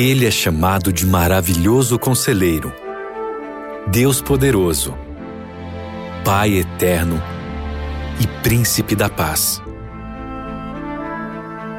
Ele 0.00 0.24
é 0.28 0.30
chamado 0.30 0.92
de 0.92 1.04
maravilhoso 1.04 1.98
conselheiro, 1.98 2.72
Deus 3.88 4.22
poderoso, 4.22 4.96
Pai 6.24 6.52
eterno 6.56 7.20
e 8.20 8.26
príncipe 8.40 8.94
da 8.94 9.08
paz. 9.08 9.60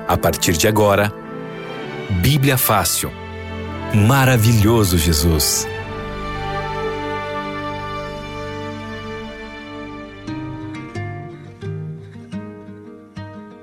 A 0.06 0.18
partir 0.18 0.52
de 0.58 0.68
agora, 0.68 1.14
Bíblia 2.22 2.58
Fácil. 2.58 3.10
Maravilhoso 3.96 4.98
Jesus. 4.98 5.66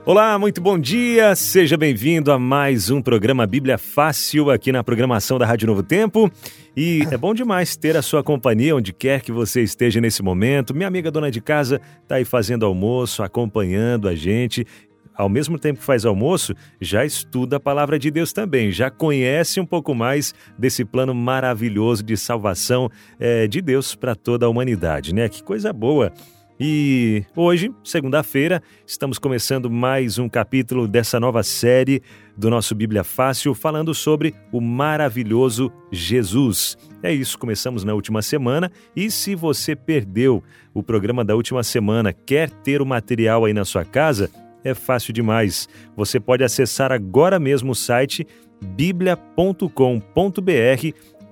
Olá, 0.06 0.38
muito 0.38 0.60
bom 0.60 0.78
dia. 0.78 1.34
Seja 1.34 1.76
bem-vindo 1.76 2.30
a 2.30 2.38
mais 2.38 2.90
um 2.90 3.02
programa 3.02 3.44
Bíblia 3.44 3.76
Fácil 3.76 4.52
aqui 4.52 4.70
na 4.70 4.84
programação 4.84 5.36
da 5.36 5.44
Rádio 5.44 5.66
Novo 5.66 5.82
Tempo. 5.82 6.30
E 6.76 7.00
é 7.10 7.16
bom 7.16 7.34
demais 7.34 7.76
ter 7.76 7.96
a 7.96 8.02
sua 8.02 8.22
companhia 8.22 8.76
onde 8.76 8.92
quer 8.92 9.20
que 9.20 9.32
você 9.32 9.64
esteja 9.64 10.00
nesse 10.00 10.22
momento. 10.22 10.72
Minha 10.72 10.86
amiga 10.86 11.10
dona 11.10 11.28
de 11.28 11.40
casa 11.40 11.80
está 12.04 12.14
aí 12.14 12.24
fazendo 12.24 12.64
almoço, 12.64 13.20
acompanhando 13.20 14.06
a 14.06 14.14
gente 14.14 14.64
ao 15.12 15.28
mesmo 15.28 15.58
tempo 15.58 15.80
que 15.80 15.84
faz 15.84 16.04
almoço, 16.04 16.54
já 16.80 17.04
estuda 17.04 17.56
a 17.56 17.60
palavra 17.60 17.98
de 17.98 18.10
Deus 18.10 18.34
também, 18.34 18.70
já 18.70 18.90
conhece 18.90 19.58
um 19.58 19.64
pouco 19.64 19.94
mais 19.94 20.34
desse 20.58 20.84
plano 20.84 21.14
maravilhoso 21.14 22.04
de 22.04 22.18
salvação 22.18 22.90
é, 23.18 23.48
de 23.48 23.62
Deus 23.62 23.94
para 23.94 24.14
toda 24.14 24.44
a 24.44 24.48
humanidade, 24.48 25.14
né? 25.14 25.26
Que 25.28 25.42
coisa 25.42 25.72
boa! 25.72 26.12
E 26.58 27.22
hoje, 27.36 27.70
segunda-feira, 27.84 28.62
estamos 28.86 29.18
começando 29.18 29.70
mais 29.70 30.18
um 30.18 30.26
capítulo 30.26 30.88
dessa 30.88 31.20
nova 31.20 31.42
série 31.42 32.02
do 32.34 32.48
nosso 32.48 32.74
Bíblia 32.74 33.04
Fácil, 33.04 33.54
falando 33.54 33.94
sobre 33.94 34.34
o 34.50 34.58
maravilhoso 34.58 35.70
Jesus. 35.92 36.78
É 37.02 37.12
isso, 37.12 37.38
começamos 37.38 37.84
na 37.84 37.92
última 37.92 38.22
semana 38.22 38.72
e 38.94 39.10
se 39.10 39.34
você 39.34 39.76
perdeu 39.76 40.42
o 40.72 40.82
programa 40.82 41.22
da 41.22 41.36
última 41.36 41.62
semana, 41.62 42.10
quer 42.14 42.48
ter 42.48 42.80
o 42.80 42.86
material 42.86 43.44
aí 43.44 43.52
na 43.52 43.66
sua 43.66 43.84
casa, 43.84 44.30
é 44.64 44.72
fácil 44.72 45.12
demais. 45.12 45.68
Você 45.94 46.18
pode 46.18 46.42
acessar 46.42 46.90
agora 46.90 47.38
mesmo 47.38 47.72
o 47.72 47.74
site 47.74 48.26
biblia.com.br 48.62 49.70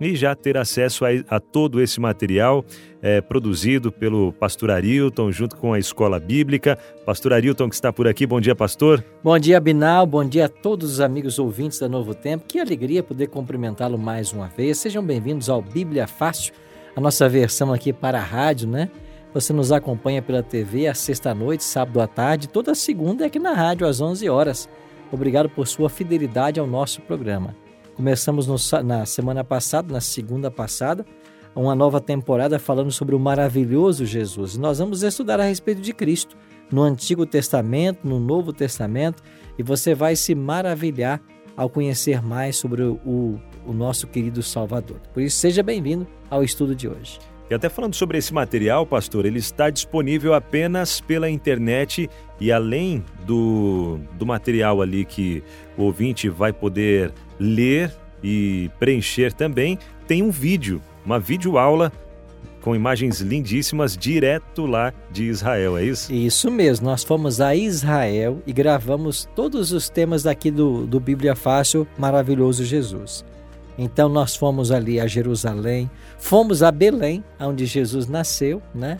e 0.00 0.14
já 0.17 0.34
ter 0.34 0.56
acesso 0.56 1.05
a, 1.05 1.09
a 1.28 1.41
todo 1.41 1.81
esse 1.81 2.00
material 2.00 2.64
é, 3.00 3.20
produzido 3.20 3.92
pelo 3.92 4.33
pastor 4.33 4.70
Arilton, 4.70 5.31
junto 5.31 5.56
com 5.56 5.73
a 5.73 5.78
Escola 5.78 6.19
Bíblica. 6.19 6.78
Pastor 7.05 7.33
Arilton, 7.33 7.69
que 7.69 7.75
está 7.75 7.92
por 7.92 8.09
aqui. 8.09 8.27
Bom 8.27 8.41
dia, 8.41 8.55
pastor. 8.55 9.05
Bom 9.23 9.39
dia, 9.39 9.61
Binal. 9.61 10.06
Bom 10.06 10.25
dia 10.25 10.47
a 10.47 10.48
todos 10.48 10.92
os 10.92 11.01
amigos 11.01 11.39
ouvintes 11.39 11.78
da 11.78 11.89
Novo 11.89 12.14
Tempo. 12.14 12.47
Que 12.47 12.59
alegria 12.59 13.03
poder 13.03 13.28
cumprimentá-lo 13.28 13.98
mais 13.98 14.33
uma 14.33 14.48
vez. 14.48 14.78
Sejam 14.78 15.05
bem-vindos 15.05 15.48
ao 15.48 15.61
Bíblia 15.61 16.06
Fácil, 16.06 16.55
a 16.97 17.01
nossa 17.01 17.29
versão 17.29 17.73
aqui 17.73 17.92
para 17.92 18.19
a 18.19 18.23
rádio, 18.23 18.69
né? 18.69 18.91
Você 19.34 19.53
nos 19.53 19.73
acompanha 19.73 20.23
pela 20.23 20.45
TV 20.45 20.86
às 20.86 20.98
sexta-noite, 20.98 21.64
sábado 21.64 22.01
à 22.01 22.06
tarde, 22.06 22.48
toda 22.48 22.73
segunda 22.73 23.25
é 23.25 23.27
aqui 23.27 23.41
na 23.41 23.53
rádio 23.53 23.84
às 23.84 24.01
11 24.01 24.29
horas. 24.29 24.69
Obrigado 25.11 25.48
por 25.48 25.67
sua 25.67 25.91
fidelidade 25.91 26.61
ao 26.61 26.67
nosso 26.67 27.01
programa. 27.03 27.64
Começamos 27.95 28.47
no, 28.47 28.56
na 28.83 29.06
semana 29.06 29.45
passada, 29.45 29.92
na 29.92 30.00
segunda 30.00 30.50
passada, 30.50 31.06
uma 31.55 31.75
nova 31.75 32.01
temporada 32.01 32.59
falando 32.59 32.91
sobre 32.91 33.14
o 33.14 33.20
maravilhoso 33.20 34.05
Jesus. 34.05 34.56
Nós 34.56 34.78
vamos 34.78 35.03
estudar 35.03 35.39
a 35.39 35.45
respeito 35.45 35.81
de 35.81 35.92
Cristo 35.92 36.36
no 36.73 36.83
Antigo 36.83 37.25
Testamento, 37.25 38.06
no 38.06 38.19
Novo 38.19 38.53
Testamento, 38.53 39.23
e 39.56 39.62
você 39.62 39.95
vai 39.95 40.17
se 40.17 40.34
maravilhar 40.34 41.20
ao 41.56 41.70
conhecer 41.70 42.20
mais 42.20 42.56
sobre 42.56 42.83
o, 42.83 43.39
o 43.64 43.73
nosso 43.73 44.08
querido 44.08 44.42
Salvador. 44.42 44.98
Por 45.12 45.23
isso, 45.23 45.36
seja 45.36 45.62
bem-vindo 45.62 46.05
ao 46.29 46.42
estudo 46.42 46.75
de 46.75 46.89
hoje. 46.89 47.20
E 47.48 47.55
até 47.55 47.69
falando 47.69 47.95
sobre 47.95 48.17
esse 48.17 48.33
material, 48.33 48.86
pastor, 48.86 49.27
ele 49.27 49.39
está 49.39 49.69
disponível 49.69 50.33
apenas 50.33 51.01
pela 51.01 51.29
internet 51.29 52.08
e 52.40 52.51
além 52.51 53.05
do, 53.27 53.98
do 54.14 54.24
material 54.24 54.80
ali 54.80 55.05
que 55.05 55.45
o 55.77 55.83
ouvinte 55.83 56.29
vai 56.29 56.55
poder 56.55 57.13
ler 57.39 57.92
e 58.22 58.70
preencher 58.78 59.33
também, 59.33 59.78
tem 60.06 60.22
um 60.22 60.30
vídeo, 60.30 60.80
uma 61.05 61.18
videoaula 61.18 61.92
com 62.64 62.74
imagens 62.74 63.20
lindíssimas 63.20 63.95
direto 63.95 64.64
lá 64.64 64.90
de 65.12 65.24
Israel, 65.24 65.77
é 65.77 65.84
isso? 65.84 66.11
Isso 66.11 66.50
mesmo, 66.50 66.86
nós 66.86 67.05
fomos 67.05 67.39
a 67.39 67.55
Israel 67.55 68.42
e 68.46 68.55
gravamos 68.55 69.28
todos 69.36 69.70
os 69.70 69.90
temas 69.90 70.22
daqui 70.22 70.50
do, 70.50 70.86
do 70.86 70.98
Bíblia 70.98 71.36
Fácil 71.36 71.86
Maravilhoso 71.98 72.64
Jesus. 72.64 73.22
Então 73.77 74.08
nós 74.08 74.34
fomos 74.34 74.70
ali 74.70 74.98
a 74.98 75.06
Jerusalém, 75.06 75.90
fomos 76.18 76.62
a 76.62 76.72
Belém, 76.72 77.22
onde 77.39 77.66
Jesus 77.66 78.06
nasceu, 78.06 78.62
né? 78.74 78.98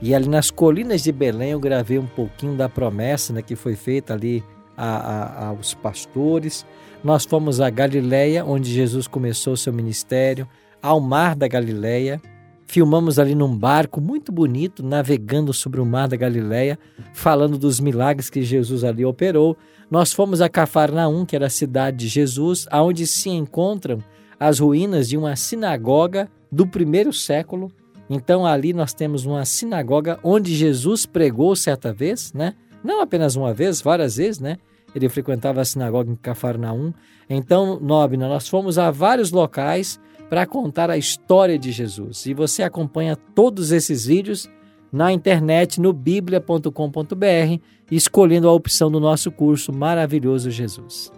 E 0.00 0.14
ali 0.14 0.28
nas 0.28 0.50
colinas 0.50 1.02
de 1.02 1.12
Belém 1.12 1.50
eu 1.50 1.60
gravei 1.60 1.98
um 1.98 2.06
pouquinho 2.06 2.56
da 2.56 2.68
promessa 2.68 3.32
né, 3.32 3.42
que 3.42 3.54
foi 3.54 3.76
feita 3.76 4.14
ali 4.14 4.42
a, 4.82 4.96
a, 4.96 5.46
aos 5.48 5.74
pastores. 5.74 6.66
Nós 7.04 7.24
fomos 7.24 7.60
a 7.60 7.70
Galiléia, 7.70 8.44
onde 8.44 8.72
Jesus 8.72 9.06
começou 9.06 9.56
seu 9.56 9.72
ministério, 9.72 10.48
ao 10.82 11.00
mar 11.00 11.36
da 11.36 11.46
Galiléia. 11.46 12.20
Filmamos 12.66 13.18
ali 13.18 13.34
num 13.34 13.56
barco 13.56 14.00
muito 14.00 14.32
bonito, 14.32 14.82
navegando 14.82 15.52
sobre 15.52 15.80
o 15.80 15.86
mar 15.86 16.08
da 16.08 16.16
Galiléia, 16.16 16.78
falando 17.12 17.56
dos 17.56 17.78
milagres 17.78 18.28
que 18.28 18.42
Jesus 18.42 18.82
ali 18.82 19.04
operou. 19.04 19.56
Nós 19.90 20.12
fomos 20.12 20.40
a 20.40 20.48
Cafarnaum, 20.48 21.24
que 21.24 21.36
era 21.36 21.46
a 21.46 21.50
cidade 21.50 21.98
de 21.98 22.08
Jesus, 22.08 22.66
aonde 22.70 23.06
se 23.06 23.28
encontram 23.28 23.98
as 24.40 24.58
ruínas 24.58 25.08
de 25.08 25.16
uma 25.16 25.36
sinagoga 25.36 26.28
do 26.50 26.66
primeiro 26.66 27.12
século. 27.12 27.70
Então 28.10 28.44
ali 28.44 28.72
nós 28.72 28.92
temos 28.92 29.26
uma 29.26 29.44
sinagoga 29.44 30.18
onde 30.24 30.54
Jesus 30.54 31.06
pregou 31.06 31.54
certa 31.54 31.92
vez, 31.92 32.32
né? 32.32 32.54
Não 32.82 33.00
apenas 33.00 33.36
uma 33.36 33.54
vez, 33.54 33.80
várias 33.80 34.16
vezes, 34.16 34.40
né? 34.40 34.58
Ele 34.94 35.08
frequentava 35.08 35.60
a 35.60 35.64
sinagoga 35.64 36.10
em 36.10 36.16
Cafarnaum. 36.16 36.92
Então, 37.28 37.78
Nobna, 37.80 38.28
nós 38.28 38.48
fomos 38.48 38.78
a 38.78 38.90
vários 38.90 39.30
locais 39.30 40.00
para 40.28 40.46
contar 40.46 40.90
a 40.90 40.96
história 40.96 41.58
de 41.58 41.72
Jesus. 41.72 42.26
E 42.26 42.34
você 42.34 42.62
acompanha 42.62 43.16
todos 43.16 43.72
esses 43.72 44.06
vídeos 44.06 44.48
na 44.92 45.12
internet 45.12 45.80
no 45.80 45.92
biblia.com.br, 45.92 47.62
escolhendo 47.90 48.48
a 48.48 48.52
opção 48.52 48.90
do 48.90 49.00
nosso 49.00 49.30
curso 49.30 49.72
Maravilhoso 49.72 50.50
Jesus. 50.50 51.10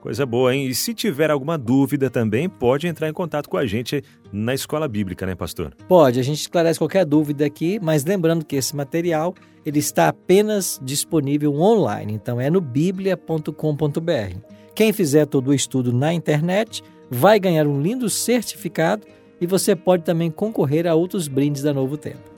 Coisa 0.00 0.24
boa, 0.24 0.54
hein? 0.54 0.66
E 0.66 0.74
se 0.74 0.94
tiver 0.94 1.30
alguma 1.30 1.58
dúvida 1.58 2.08
também, 2.08 2.48
pode 2.48 2.86
entrar 2.86 3.06
em 3.08 3.12
contato 3.12 3.50
com 3.50 3.58
a 3.58 3.66
gente 3.66 4.02
na 4.32 4.54
Escola 4.54 4.88
Bíblica, 4.88 5.26
né, 5.26 5.34
pastor? 5.34 5.74
Pode, 5.86 6.18
a 6.18 6.22
gente 6.22 6.40
esclarece 6.40 6.78
qualquer 6.78 7.04
dúvida 7.04 7.44
aqui, 7.44 7.78
mas 7.82 8.02
lembrando 8.02 8.44
que 8.44 8.56
esse 8.56 8.74
material 8.74 9.34
ele 9.64 9.78
está 9.78 10.08
apenas 10.08 10.80
disponível 10.82 11.54
online, 11.54 12.14
então 12.14 12.40
é 12.40 12.48
no 12.48 12.62
biblia.com.br. 12.62 14.38
Quem 14.74 14.90
fizer 14.90 15.26
todo 15.26 15.48
o 15.48 15.54
estudo 15.54 15.92
na 15.92 16.14
internet 16.14 16.82
vai 17.10 17.38
ganhar 17.38 17.66
um 17.66 17.82
lindo 17.82 18.08
certificado 18.08 19.06
e 19.38 19.46
você 19.46 19.76
pode 19.76 20.02
também 20.02 20.30
concorrer 20.30 20.86
a 20.86 20.94
outros 20.94 21.28
brindes 21.28 21.62
da 21.62 21.74
Novo 21.74 21.98
Tempo. 21.98 22.30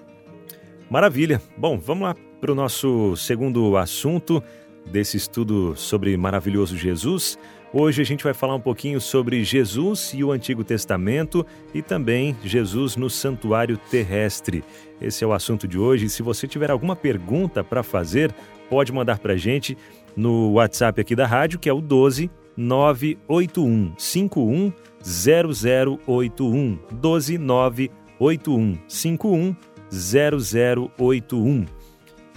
Maravilha! 0.91 1.41
Bom, 1.57 1.79
vamos 1.79 2.03
lá 2.03 2.17
para 2.41 2.51
o 2.51 2.57
nosso 2.57 3.17
segundo 3.17 3.77
assunto 3.77 4.43
desse 4.91 5.17
estudo 5.17 5.75
sobre 5.77 6.17
maravilhoso 6.17 6.77
Jesus. 6.77 7.39
Hoje 7.73 8.03
a 8.03 8.05
gente 8.05 8.23
vai 8.23 8.35
falar 8.35 8.55
um 8.55 8.61
pouquinho 8.61 9.01
sobre 9.01 9.43
Jesus 9.43 10.13
e 10.15 10.23
o 10.23 10.31
Antigo 10.31 10.63
Testamento 10.63 11.47
e 11.73 11.81
também 11.81 12.37
Jesus 12.45 12.97
no 12.97 13.09
santuário 13.09 13.79
terrestre. 13.91 14.63
Esse 15.01 15.25
é 15.25 15.27
o 15.27 15.33
assunto 15.33 15.67
de 15.67 15.79
hoje. 15.79 16.11
Se 16.11 16.23
você 16.23 16.47
tiver 16.47 16.71
alguma 16.71 16.95
pergunta 16.95 17.65
para 17.65 17.83
fazer, 17.83 18.35
pode 18.69 18.93
mandar 18.93 19.19
para 19.19 19.33
a 19.33 19.37
gente 19.37 19.77
no 20.15 20.53
WhatsApp 20.53 21.01
aqui 21.01 21.17
da 21.17 21.27
rádio, 21.27 21.59
que 21.59 21.69
é 21.69 21.73
o 21.73 21.81
12 21.81 22.31
981 22.57 23.95
51 23.97 24.73
0081 25.03 26.79
12 26.93 27.39
981 27.39 28.79
51 28.87 29.57
0081 29.91 31.67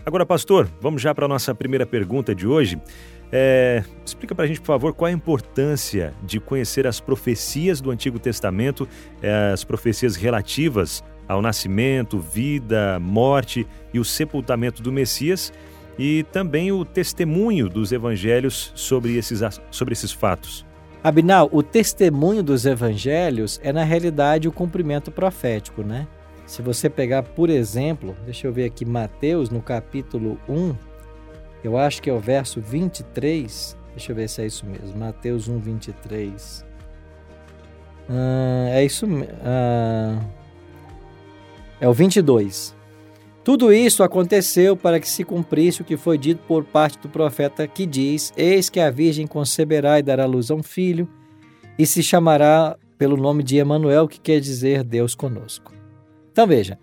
Agora, 0.05 0.23
pastor, 0.23 0.69
vamos 0.79 1.01
já 1.01 1.15
para 1.15 1.25
a 1.25 1.27
nossa 1.27 1.55
primeira 1.55 1.83
pergunta 1.83 2.35
de 2.35 2.45
hoje. 2.45 2.79
É, 3.31 3.83
explica 4.05 4.35
para 4.35 4.45
a 4.45 4.47
gente, 4.47 4.59
por 4.59 4.67
favor, 4.67 4.93
qual 4.93 5.09
a 5.09 5.11
importância 5.11 6.13
de 6.21 6.39
conhecer 6.39 6.85
as 6.85 6.99
profecias 6.99 7.81
do 7.81 7.89
Antigo 7.89 8.19
Testamento, 8.19 8.87
é, 9.19 9.51
as 9.51 9.63
profecias 9.63 10.15
relativas 10.15 11.03
ao 11.27 11.41
nascimento, 11.41 12.19
vida, 12.19 12.99
morte 12.99 13.65
e 13.91 13.99
o 13.99 14.05
sepultamento 14.05 14.83
do 14.83 14.91
Messias 14.91 15.51
e 15.97 16.23
também 16.31 16.71
o 16.71 16.85
testemunho 16.85 17.67
dos 17.67 17.91
evangelhos 17.91 18.71
sobre 18.75 19.17
esses, 19.17 19.41
sobre 19.71 19.93
esses 19.93 20.11
fatos. 20.11 20.63
Abinal, 21.03 21.49
o 21.51 21.63
testemunho 21.63 22.43
dos 22.43 22.67
evangelhos 22.67 23.59
é 23.63 23.73
na 23.73 23.83
realidade 23.83 24.47
o 24.47 24.51
cumprimento 24.51 25.11
profético, 25.11 25.81
né? 25.81 26.07
Se 26.45 26.61
você 26.61 26.89
pegar, 26.89 27.23
por 27.23 27.49
exemplo, 27.49 28.15
deixa 28.23 28.47
eu 28.47 28.53
ver 28.53 28.65
aqui, 28.65 28.85
Mateus, 28.85 29.49
no 29.49 29.61
capítulo 29.61 30.39
1, 30.47 30.75
eu 31.63 31.77
acho 31.77 32.01
que 32.01 32.09
é 32.09 32.13
o 32.13 32.19
verso 32.19 32.61
23. 32.61 33.75
Deixa 33.95 34.11
eu 34.11 34.15
ver 34.15 34.29
se 34.29 34.41
é 34.41 34.45
isso 34.45 34.65
mesmo. 34.65 34.97
Mateus 34.97 35.47
1, 35.47 35.57
23. 35.57 36.65
Ah, 38.09 38.67
é 38.69 38.85
isso. 38.85 39.07
Ah, 39.43 40.19
é 41.81 41.87
o 41.87 41.93
22. 41.93 42.75
Tudo 43.43 43.71
isso 43.71 44.03
aconteceu 44.03 44.75
para 44.75 44.99
que 44.99 45.07
se 45.07 45.23
cumprisse 45.23 45.81
o 45.81 45.85
que 45.85 45.97
foi 45.97 46.17
dito 46.17 46.41
por 46.47 46.63
parte 46.63 46.99
do 46.99 47.09
profeta 47.09 47.67
que 47.67 47.85
diz: 47.85 48.31
Eis 48.37 48.69
que 48.69 48.79
a 48.79 48.89
virgem 48.91 49.25
conceberá 49.27 49.99
e 49.99 50.03
dará 50.03 50.25
luz 50.25 50.51
a 50.51 50.55
um 50.55 50.63
filho, 50.63 51.07
e 51.77 51.85
se 51.85 52.03
chamará 52.03 52.75
pelo 52.97 53.17
nome 53.17 53.43
de 53.43 53.57
Emanuel, 53.57 54.07
que 54.07 54.19
quer 54.19 54.39
dizer 54.39 54.83
Deus 54.83 55.13
conosco. 55.13 55.73
Então 56.35 56.45
veja, 56.45 56.77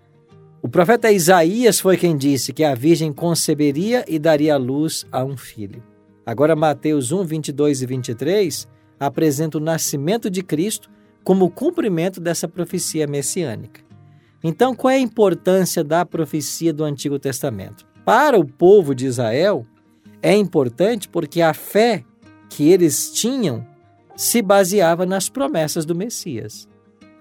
o 0.63 0.67
profeta 0.67 1.11
Isaías 1.11 1.79
foi 1.79 1.95
quem 1.95 2.17
disse 2.17 2.51
que 2.51 2.63
a 2.63 2.73
virgem 2.73 3.13
conceberia 3.13 4.03
e 4.07 4.17
daria 4.17 4.57
luz 4.57 5.05
a 5.11 5.23
um 5.23 5.37
filho. 5.37 5.83
Agora 6.25 6.55
Mateus 6.55 7.11
1, 7.11 7.23
22 7.23 7.83
e 7.83 7.85
23 7.85 8.67
apresenta 8.99 9.59
o 9.59 9.61
nascimento 9.61 10.27
de 10.27 10.41
Cristo 10.41 10.89
como 11.23 11.51
cumprimento 11.51 12.19
dessa 12.19 12.47
profecia 12.47 13.05
messiânica. 13.05 13.81
Então, 14.43 14.73
qual 14.73 14.89
é 14.89 14.95
a 14.95 14.99
importância 14.99 15.83
da 15.83 16.03
profecia 16.03 16.73
do 16.73 16.83
Antigo 16.83 17.19
Testamento? 17.19 17.85
Para 18.03 18.39
o 18.39 18.47
povo 18.47 18.95
de 18.95 19.05
Israel, 19.05 19.67
é 20.19 20.35
importante 20.35 21.07
porque 21.07 21.43
a 21.43 21.53
fé 21.53 22.03
que 22.49 22.71
eles 22.71 23.11
tinham 23.11 23.63
se 24.15 24.41
baseava 24.41 25.05
nas 25.05 25.29
promessas 25.29 25.85
do 25.85 25.93
Messias. 25.93 26.67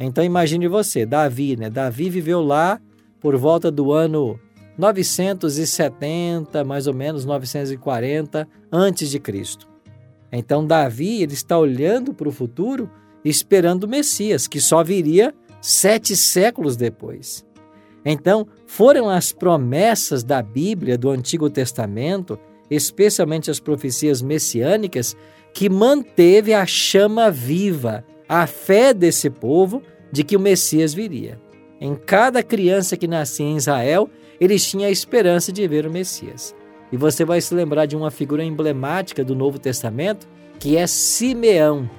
Então 0.05 0.25
imagine 0.25 0.67
você, 0.67 1.07
Davi, 1.07 1.57
né? 1.57 1.71
Davi 1.71 2.11
viveu 2.11 2.43
lá 2.43 2.81
por 3.21 3.37
volta 3.37 3.71
do 3.71 3.93
ano 3.93 4.39
970, 4.77 6.65
mais 6.65 6.87
ou 6.87 6.95
menos 6.95 7.25
940 7.25 8.49
antes 8.71 9.11
de 9.11 9.21
Cristo. 9.21 9.69
Então 10.31 10.67
Davi 10.67 11.23
ele 11.23 11.35
está 11.35 11.57
olhando 11.57 12.13
para 12.13 12.29
o 12.29 12.33
futuro, 12.33 12.91
esperando 13.25 13.85
o 13.85 13.89
Messias, 13.89 14.49
que 14.49 14.61
só 14.61 14.83
viria 14.83 15.33
sete 15.61 16.17
séculos 16.17 16.77
depois. 16.77 17.47
Então, 18.05 18.49
foram 18.67 19.09
as 19.09 19.33
promessas 19.33 20.25
da 20.25 20.43
Bíblia, 20.43 20.99
do 20.99 21.09
Antigo 21.09 21.49
Testamento, 21.49 22.37
especialmente 22.69 23.49
as 23.49 23.61
profecias 23.61 24.21
messiânicas, 24.21 25.17
que 25.55 25.69
manteve 25.69 26.53
a 26.53 26.67
chama 26.67 27.31
viva, 27.31 28.05
a 28.29 28.45
fé 28.45 28.93
desse 28.93 29.31
povo 29.31 29.81
de 30.13 30.23
que 30.23 30.37
o 30.37 30.41
Messias 30.41 30.93
viria. 30.93 31.41
Em 31.81 31.97
cada 31.97 32.43
criança 32.43 32.97
que 32.97 33.09
nascia 33.09 33.47
em 33.47 33.57
Israel, 33.57 34.09
eles 34.39 34.65
tinham 34.65 34.87
a 34.87 34.91
esperança 34.91 35.51
de 35.51 35.67
ver 35.67 35.87
o 35.87 35.91
Messias. 35.91 36.55
E 36.93 36.97
você 36.97 37.25
vai 37.25 37.41
se 37.41 37.55
lembrar 37.55 37.87
de 37.87 37.97
uma 37.97 38.11
figura 38.11 38.45
emblemática 38.45 39.25
do 39.25 39.35
Novo 39.35 39.59
Testamento, 39.59 40.29
que 40.61 40.77
é 40.77 40.87
Simeão. 40.87 41.91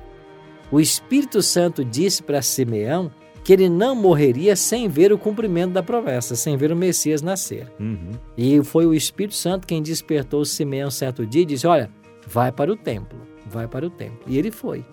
O 0.71 0.79
Espírito 0.79 1.41
Santo 1.41 1.83
disse 1.83 2.21
para 2.21 2.41
Simeão 2.41 3.11
que 3.43 3.51
ele 3.51 3.67
não 3.67 3.95
morreria 3.95 4.55
sem 4.55 4.87
ver 4.87 5.11
o 5.11 5.17
cumprimento 5.17 5.73
da 5.73 5.83
promessa, 5.83 6.35
sem 6.35 6.55
ver 6.55 6.71
o 6.71 6.75
Messias 6.75 7.21
nascer. 7.21 7.69
Uhum. 7.79 8.11
E 8.37 8.63
foi 8.63 8.85
o 8.85 8.93
Espírito 8.93 9.35
Santo 9.35 9.67
quem 9.67 9.81
despertou 9.81 10.45
Simeão 10.45 10.89
certo 10.89 11.25
dia 11.25 11.41
e 11.41 11.45
disse: 11.45 11.67
Olha, 11.67 11.89
vai 12.25 12.51
para 12.51 12.71
o 12.71 12.75
templo, 12.75 13.19
vai 13.45 13.67
para 13.67 13.85
o 13.85 13.89
templo. 13.89 14.19
E 14.27 14.37
ele 14.37 14.51
foi. 14.51 14.85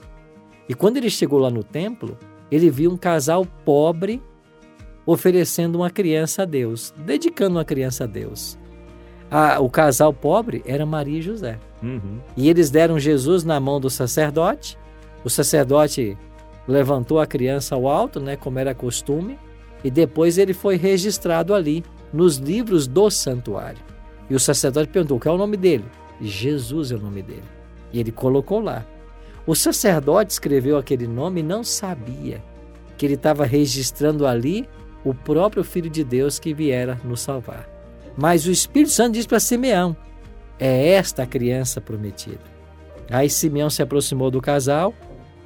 E 0.68 0.74
quando 0.74 0.96
ele 0.96 1.10
chegou 1.10 1.38
lá 1.38 1.50
no 1.50 1.62
templo, 1.62 2.18
ele 2.50 2.70
viu 2.70 2.90
um 2.90 2.96
casal 2.96 3.46
pobre 3.64 4.22
oferecendo 5.06 5.76
uma 5.76 5.90
criança 5.90 6.42
a 6.42 6.44
Deus, 6.44 6.94
dedicando 6.98 7.56
uma 7.56 7.64
criança 7.64 8.04
a 8.04 8.06
Deus. 8.06 8.58
A, 9.30 9.60
o 9.60 9.70
casal 9.70 10.12
pobre 10.12 10.62
era 10.66 10.84
Maria 10.84 11.18
e 11.18 11.22
José. 11.22 11.58
Uhum. 11.82 12.20
E 12.36 12.48
eles 12.48 12.70
deram 12.70 12.98
Jesus 12.98 13.44
na 13.44 13.58
mão 13.60 13.80
do 13.80 13.88
sacerdote. 13.88 14.78
O 15.24 15.30
sacerdote 15.30 16.16
levantou 16.66 17.20
a 17.20 17.26
criança 17.26 17.74
ao 17.74 17.88
alto, 17.88 18.20
né, 18.20 18.36
como 18.36 18.58
era 18.58 18.74
costume, 18.74 19.38
e 19.82 19.90
depois 19.90 20.36
ele 20.38 20.52
foi 20.52 20.76
registrado 20.76 21.54
ali 21.54 21.84
nos 22.12 22.36
livros 22.36 22.86
do 22.86 23.08
santuário. 23.10 23.82
E 24.28 24.34
o 24.34 24.40
sacerdote 24.40 24.90
perguntou: 24.90 25.18
qual 25.18 25.34
é 25.34 25.36
o 25.36 25.40
nome 25.40 25.56
dele? 25.56 25.84
Jesus 26.20 26.92
é 26.92 26.96
o 26.96 27.00
nome 27.00 27.22
dele. 27.22 27.44
E 27.92 27.98
ele 27.98 28.12
colocou 28.12 28.60
lá. 28.60 28.84
O 29.50 29.54
sacerdote 29.56 30.30
escreveu 30.30 30.78
aquele 30.78 31.08
nome 31.08 31.40
e 31.40 31.42
não 31.42 31.64
sabia 31.64 32.40
que 32.96 33.04
ele 33.04 33.14
estava 33.14 33.44
registrando 33.44 34.24
ali 34.24 34.68
o 35.04 35.12
próprio 35.12 35.64
Filho 35.64 35.90
de 35.90 36.04
Deus 36.04 36.38
que 36.38 36.54
viera 36.54 37.00
nos 37.02 37.20
salvar. 37.20 37.68
Mas 38.16 38.46
o 38.46 38.52
Espírito 38.52 38.92
Santo 38.92 39.14
diz 39.14 39.26
para 39.26 39.40
Simeão: 39.40 39.96
é 40.56 40.90
esta 40.90 41.24
a 41.24 41.26
criança 41.26 41.80
prometida. 41.80 42.38
Aí 43.10 43.28
Simeão 43.28 43.68
se 43.68 43.82
aproximou 43.82 44.30
do 44.30 44.40
casal 44.40 44.94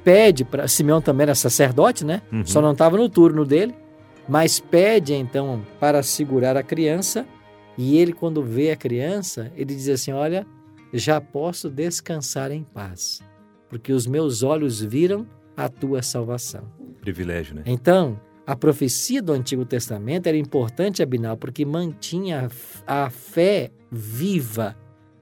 pede 0.03 0.45
para. 0.45 0.67
Simeão 0.67 1.01
também 1.01 1.23
era 1.23 1.33
sacerdote, 1.33 2.05
né? 2.05 2.21
Uhum. 2.31 2.45
Só 2.45 2.61
não 2.61 2.73
estava 2.73 2.95
no 2.97 3.09
turno 3.09 3.43
dele. 3.43 3.73
Mas 4.29 4.59
pede 4.59 5.15
então 5.15 5.65
para 5.79 6.03
segurar 6.03 6.55
a 6.55 6.61
criança. 6.61 7.25
E 7.75 7.97
ele, 7.97 8.13
quando 8.13 8.43
vê 8.43 8.69
a 8.69 8.75
criança, 8.75 9.51
ele 9.55 9.73
diz 9.73 9.89
assim: 9.89 10.11
Olha, 10.11 10.45
já 10.93 11.19
posso 11.19 11.71
descansar 11.71 12.51
em 12.51 12.61
paz, 12.63 13.19
porque 13.75 13.91
os 13.91 14.07
meus 14.07 14.41
olhos 14.41 14.81
viram 14.81 15.27
a 15.57 15.67
tua 15.67 16.01
salvação. 16.01 16.63
Privilégio, 17.01 17.55
né? 17.55 17.63
Então, 17.65 18.17
a 18.47 18.55
profecia 18.55 19.21
do 19.21 19.33
Antigo 19.33 19.65
Testamento 19.65 20.27
era 20.27 20.37
importante, 20.37 21.03
Abinal, 21.03 21.35
porque 21.35 21.65
mantinha 21.65 22.49
a 22.87 23.09
fé 23.09 23.71
viva 23.91 24.77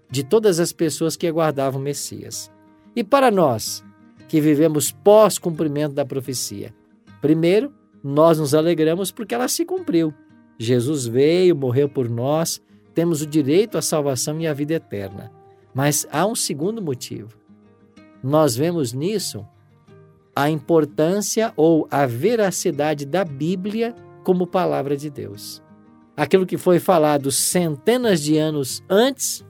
de 0.07 0.23
todas 0.23 0.59
as 0.59 0.71
pessoas 0.71 1.17
que 1.17 1.25
aguardavam 1.25 1.81
o 1.81 1.83
Messias. 1.83 2.51
E 2.95 3.03
para 3.03 3.31
nós, 3.31 3.83
que 4.27 4.39
vivemos 4.39 4.91
pós-cumprimento 4.91 5.95
da 5.95 6.05
profecia. 6.05 6.75
Primeiro, 7.23 7.73
nós 8.03 8.37
nos 8.37 8.53
alegramos 8.53 9.09
porque 9.09 9.33
ela 9.33 9.47
se 9.47 9.65
cumpriu. 9.65 10.13
Jesus 10.59 11.07
veio, 11.07 11.55
morreu 11.55 11.89
por 11.89 12.07
nós, 12.07 12.61
temos 12.93 13.23
o 13.23 13.25
direito 13.25 13.79
à 13.79 13.81
salvação 13.81 14.39
e 14.39 14.45
à 14.45 14.53
vida 14.53 14.75
eterna. 14.75 15.31
Mas 15.73 16.05
há 16.11 16.23
um 16.27 16.35
segundo 16.35 16.83
motivo. 16.83 17.41
Nós 18.23 18.55
vemos 18.55 18.93
nisso 18.93 19.45
a 20.35 20.49
importância 20.49 21.53
ou 21.57 21.87
a 21.91 22.05
veracidade 22.05 23.05
da 23.05 23.25
Bíblia 23.25 23.93
como 24.23 24.47
palavra 24.47 24.95
de 24.95 25.09
Deus. 25.09 25.61
Aquilo 26.15 26.45
que 26.45 26.57
foi 26.57 26.79
falado 26.79 27.31
centenas 27.31 28.21
de 28.21 28.37
anos 28.37 28.81
antes 28.89 29.45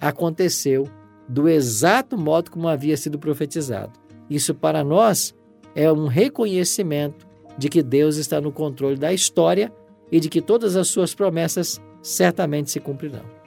aconteceu 0.00 0.88
do 1.28 1.48
exato 1.48 2.16
modo 2.16 2.50
como 2.50 2.68
havia 2.68 2.96
sido 2.96 3.18
profetizado. 3.18 3.98
Isso 4.30 4.54
para 4.54 4.84
nós 4.84 5.34
é 5.74 5.90
um 5.90 6.06
reconhecimento 6.06 7.26
de 7.58 7.68
que 7.68 7.82
Deus 7.82 8.16
está 8.16 8.40
no 8.40 8.52
controle 8.52 8.96
da 8.96 9.12
história 9.12 9.72
e 10.12 10.20
de 10.20 10.28
que 10.28 10.40
todas 10.40 10.76
as 10.76 10.88
suas 10.88 11.14
promessas 11.14 11.80
certamente 12.02 12.70
se 12.70 12.80
cumprirão. 12.80 13.43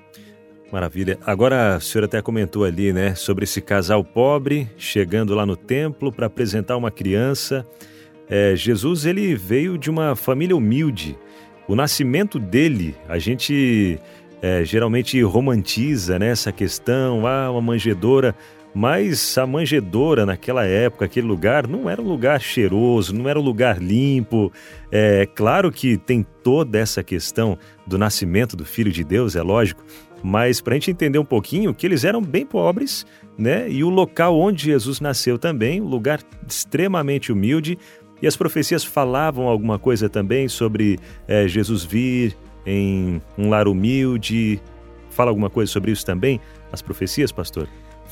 Maravilha. 0.72 1.18
Agora, 1.26 1.76
a 1.76 1.80
senhora 1.80 2.08
até 2.08 2.22
comentou 2.22 2.66
ali, 2.66 2.92
né, 2.92 3.16
sobre 3.16 3.46
esse 3.46 3.62
casal 3.62 4.04
pobre 4.04 4.70
chegando 4.78 5.34
lá 5.34 5.46
no 5.46 5.56
templo 5.56 6.12
para 6.12 6.28
apresentar 6.28 6.76
uma 6.76 6.92
criança. 6.92 7.66
É, 8.30 8.54
Jesus, 8.56 9.06
ele 9.06 9.34
veio 9.36 9.78
de 9.78 9.90
uma 9.90 10.16
família 10.16 10.56
humilde. 10.56 11.18
O 11.68 11.76
nascimento 11.76 12.38
dele, 12.38 12.96
a 13.08 13.18
gente 13.18 13.98
é, 14.42 14.66
geralmente 14.66 15.22
romantiza 15.22 16.20
né, 16.20 16.30
essa 16.30 16.52
questão, 16.52 17.26
ah, 17.26 17.50
uma 17.50 17.62
manjedora. 17.62 18.36
Mas 18.74 19.36
a 19.40 19.48
manjedoura 19.48 20.24
naquela 20.24 20.64
época, 20.64 21.06
aquele 21.06 21.26
lugar, 21.26 21.66
não 21.66 21.90
era 21.90 22.00
um 22.00 22.08
lugar 22.08 22.40
cheiroso, 22.40 23.16
não 23.16 23.28
era 23.28 23.40
um 23.40 23.42
lugar 23.42 23.82
limpo. 23.82 24.52
É 24.92 25.26
claro 25.34 25.72
que 25.72 25.98
tem 25.98 26.24
toda 26.44 26.78
essa 26.78 27.02
questão 27.02 27.58
do 27.88 27.98
nascimento 27.98 28.56
do 28.56 28.64
Filho 28.64 28.92
de 28.92 29.04
Deus, 29.04 29.36
é 29.36 29.42
lógico, 29.42 29.84
mas 30.24 30.62
para 30.62 30.74
a 30.74 30.76
gente 30.76 30.92
entender 30.92 31.20
um 31.20 31.26
pouquinho 31.26 31.74
que 31.74 31.86
eles 31.86 32.04
eram 32.04 32.22
bem 32.22 32.46
pobres, 32.46 33.06
né? 33.38 33.70
E 33.70 33.84
o 33.84 33.90
local 33.90 34.38
onde 34.38 34.66
Jesus 34.66 35.00
nasceu 35.00 35.38
também, 35.38 35.82
um 35.82 35.88
lugar 35.88 36.22
extremamente 36.48 37.32
humilde. 37.32 37.78
E 38.22 38.26
as 38.26 38.36
profecias 38.36 38.84
falavam 38.84 39.48
alguma 39.48 39.78
coisa 39.78 40.10
também 40.10 40.48
sobre 40.48 40.98
é, 41.28 41.48
Jesus 41.48 41.84
vir 41.84 42.36
em 42.66 43.22
um 43.38 43.50
lar 43.50 43.68
humilde. 43.68 44.60
Fala 45.12 45.30
alguma 45.30 45.50
coisa 45.50 45.72
sobre 45.72 45.92
isso 45.92 46.06
também, 46.06 46.42
as 46.72 46.82
profecias, 46.82 47.32
pastor? 47.32 47.68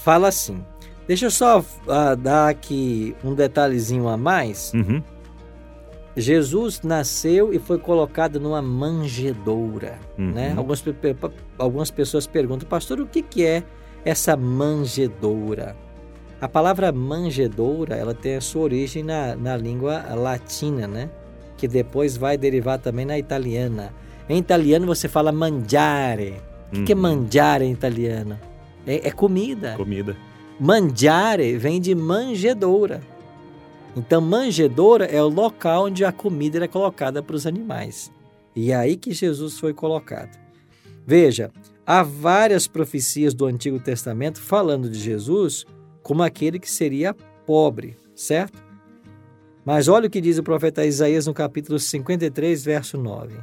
fala 0.06 0.28
assim. 0.28 0.64
Deixa 1.08 1.26
eu 1.26 1.32
só 1.32 1.60
uh, 1.60 2.16
dar 2.16 2.50
aqui 2.50 3.16
um 3.24 3.34
detalhezinho 3.34 4.08
a 4.08 4.16
mais. 4.16 4.72
Uhum. 4.74 5.02
Jesus 6.16 6.82
nasceu 6.82 7.54
e 7.54 7.60
foi 7.60 7.78
colocado 7.78 8.40
numa 8.40 8.62
manjedoura. 8.62 10.00
Uhum. 10.18 10.32
Né? 10.32 10.54
Algumas, 10.56 10.84
algumas 11.58 11.92
pessoas 11.92 12.26
perguntam, 12.26 12.68
pastor, 12.68 13.00
o 13.00 13.06
que, 13.06 13.22
que 13.22 13.46
é 13.46 13.64
essa 14.04 14.38
manjedoura? 14.38 15.76
A 16.40 16.48
palavra 16.48 16.92
manjedoura 16.92 17.96
ela 17.96 18.14
tem 18.14 18.36
a 18.36 18.42
sua 18.42 18.64
origem 18.64 19.04
na, 19.04 19.36
na 19.36 19.58
língua 19.58 20.04
latina, 20.14 20.88
né? 20.88 21.10
que 21.58 21.68
depois 21.68 22.18
vai 22.18 22.38
derivar 22.38 22.80
também 22.80 23.06
na 23.06 23.18
italiana. 23.18 23.94
Em 24.28 24.38
italiano 24.38 24.86
você 24.86 25.08
fala 25.08 25.32
mangiare. 25.32 26.36
O 26.74 26.84
que 26.84 26.92
é 26.92 26.96
uhum. 26.96 27.02
mangiare 27.02 27.66
em 27.66 27.72
italiano? 27.72 28.40
É, 28.86 29.08
é 29.08 29.12
comida. 29.12 29.76
Comida. 29.78 30.16
Mangiare 30.60 31.58
vem 31.58 31.80
de 31.80 31.94
manjedoura. 31.94 33.02
Então, 33.96 34.20
manjedoura 34.20 35.06
é 35.06 35.22
o 35.22 35.30
local 35.30 35.86
onde 35.86 36.04
a 36.04 36.12
comida 36.12 36.58
era 36.58 36.68
colocada 36.68 37.24
para 37.24 37.36
os 37.36 37.48
animais. 37.48 38.12
E 38.56 38.72
é 38.72 38.76
aí 38.76 38.98
que 38.98 39.14
Jesus 39.14 39.58
foi 39.58 39.74
colocado. 39.74 40.38
Veja, 41.06 41.52
há 41.86 42.04
várias 42.04 42.68
profecias 42.68 43.34
do 43.34 43.46
Antigo 43.46 43.80
Testamento 43.80 44.42
falando 44.42 44.90
de 44.90 45.00
Jesus 45.00 45.66
como 46.02 46.24
aquele 46.24 46.60
que 46.60 46.70
seria 46.70 47.16
pobre, 47.46 47.98
certo? 48.16 48.64
Mas 49.64 49.88
olha 49.88 50.08
o 50.08 50.10
que 50.10 50.22
diz 50.22 50.38
o 50.38 50.44
profeta 50.44 50.86
Isaías 50.86 51.26
no 51.26 51.34
capítulo 51.34 51.80
53, 51.80 52.64
verso 52.64 52.98
9. 52.98 53.36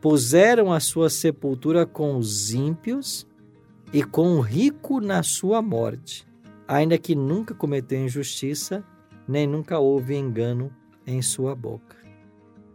Puseram 0.00 0.72
a 0.72 0.80
sua 0.80 1.10
sepultura 1.10 1.84
com 1.84 2.16
os 2.16 2.52
ímpios 2.52 3.26
e 3.92 4.02
com 4.02 4.36
o 4.36 4.40
rico 4.40 5.00
na 5.00 5.22
sua 5.22 5.60
morte, 5.60 6.26
ainda 6.66 6.96
que 6.98 7.14
nunca 7.14 7.54
cometeu 7.54 8.04
injustiça, 8.04 8.84
nem 9.26 9.46
nunca 9.46 9.78
houve 9.78 10.14
engano 10.14 10.70
em 11.06 11.20
sua 11.22 11.54
boca. 11.54 11.96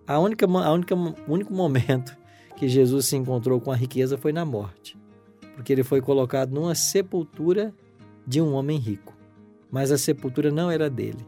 A 0.06 0.20
única, 0.20 0.46
a 0.46 0.72
única, 0.72 0.96
o 0.96 1.16
único 1.28 1.54
momento 1.54 2.18
que 2.56 2.68
Jesus 2.68 3.06
se 3.06 3.16
encontrou 3.16 3.62
com 3.62 3.72
a 3.72 3.76
riqueza 3.76 4.18
foi 4.18 4.34
na 4.34 4.44
morte, 4.44 4.98
porque 5.56 5.72
ele 5.72 5.84
foi 5.84 6.02
colocado 6.02 6.52
numa 6.52 6.76
sepultura 6.76 7.74
de 8.26 8.42
um 8.42 8.54
homem 8.54 8.78
rico. 8.78 9.16
Mas 9.72 9.92
a 9.92 9.98
sepultura 9.98 10.52
não 10.52 10.70
era 10.70 10.90
dele. 10.90 11.26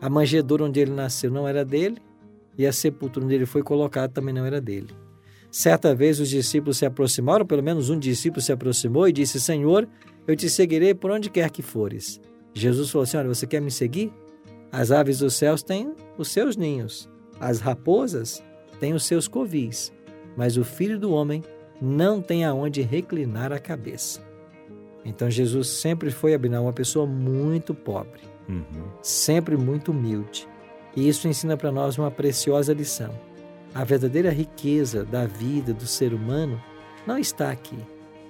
A 0.00 0.08
manjedoura 0.08 0.64
onde 0.64 0.80
ele 0.80 0.92
nasceu 0.92 1.30
não 1.30 1.46
era 1.46 1.64
dele, 1.64 1.98
e 2.56 2.66
a 2.66 2.72
sepultura 2.72 3.26
onde 3.26 3.34
ele 3.34 3.46
foi 3.46 3.62
colocado 3.62 4.12
também 4.12 4.32
não 4.32 4.44
era 4.44 4.60
dele. 4.60 4.94
Certa 5.50 5.94
vez 5.94 6.18
os 6.18 6.28
discípulos 6.28 6.78
se 6.78 6.86
aproximaram, 6.86 7.46
pelo 7.46 7.62
menos 7.62 7.90
um 7.90 7.98
discípulo 7.98 8.40
se 8.40 8.52
aproximou 8.52 9.08
e 9.08 9.12
disse: 9.12 9.40
Senhor, 9.40 9.88
eu 10.26 10.34
te 10.34 10.48
seguirei 10.48 10.94
por 10.94 11.10
onde 11.10 11.30
quer 11.30 11.50
que 11.50 11.62
fores. 11.62 12.20
Jesus 12.52 12.90
falou 12.90 13.04
assim: 13.04 13.16
Olha, 13.16 13.28
você 13.28 13.46
quer 13.46 13.60
me 13.60 13.70
seguir? 13.70 14.12
As 14.76 14.90
aves 14.90 15.20
dos 15.20 15.34
céus 15.34 15.62
têm 15.62 15.94
os 16.18 16.32
seus 16.32 16.56
ninhos, 16.56 17.08
as 17.38 17.60
raposas 17.60 18.42
têm 18.80 18.92
os 18.92 19.04
seus 19.04 19.28
covis, 19.28 19.92
mas 20.36 20.56
o 20.56 20.64
filho 20.64 20.98
do 20.98 21.12
homem 21.12 21.44
não 21.80 22.20
tem 22.20 22.44
aonde 22.44 22.82
reclinar 22.82 23.52
a 23.52 23.60
cabeça. 23.60 24.20
Então 25.04 25.30
Jesus 25.30 25.68
sempre 25.68 26.10
foi, 26.10 26.34
Abinah, 26.34 26.60
uma 26.60 26.72
pessoa 26.72 27.06
muito 27.06 27.72
pobre, 27.72 28.22
uhum. 28.48 28.88
sempre 29.00 29.56
muito 29.56 29.92
humilde. 29.92 30.48
E 30.96 31.08
isso 31.08 31.28
ensina 31.28 31.56
para 31.56 31.70
nós 31.70 31.96
uma 31.96 32.10
preciosa 32.10 32.74
lição. 32.74 33.14
A 33.72 33.84
verdadeira 33.84 34.30
riqueza 34.30 35.04
da 35.04 35.24
vida 35.24 35.72
do 35.72 35.86
ser 35.86 36.12
humano 36.12 36.60
não 37.06 37.16
está 37.16 37.52
aqui, 37.52 37.78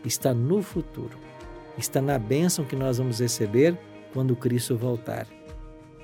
está 0.05 0.35
no 0.35 0.61
futuro. 0.61 1.17
Está 1.79 2.03
na 2.03 2.19
bênção 2.19 2.67
que 2.67 2.77
nós 2.77 2.99
vamos 2.99 3.19
receber 3.19 3.79
quando 4.13 4.37
Cristo 4.37 4.77
voltar. 4.77 5.27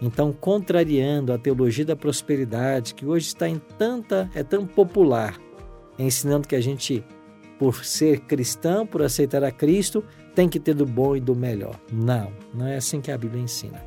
Então, 0.01 0.33
contrariando 0.33 1.33
a 1.33 1.39
teologia 1.39 1.85
da 1.85 1.95
prosperidade, 1.95 2.95
que 2.95 3.05
hoje 3.05 3.27
está 3.27 3.49
em 3.49 3.61
tanta, 3.79 4.31
é 4.35 4.43
tão 4.43 4.67
popular, 4.67 5.39
ensinando 5.99 6.49
que 6.49 6.57
a 6.57 6.61
gente, 6.61 7.05
por 7.59 7.85
ser 7.85 8.21
cristão, 8.21 8.87
por 8.87 9.03
aceitar 9.03 9.45
a 9.45 9.51
Cristo, 9.51 10.03
tem 10.35 10.49
que 10.49 10.59
ter 10.59 10.75
do 10.75 10.87
bom 10.87 11.15
e 11.17 11.21
do 11.21 11.35
melhor. 11.35 11.79
Não, 11.93 12.33
não 12.55 12.67
é 12.67 12.77
assim 12.77 13.01
que 13.01 13.13
a 13.13 13.19
Bíblia 13.19 13.43
ensina. 13.43 13.83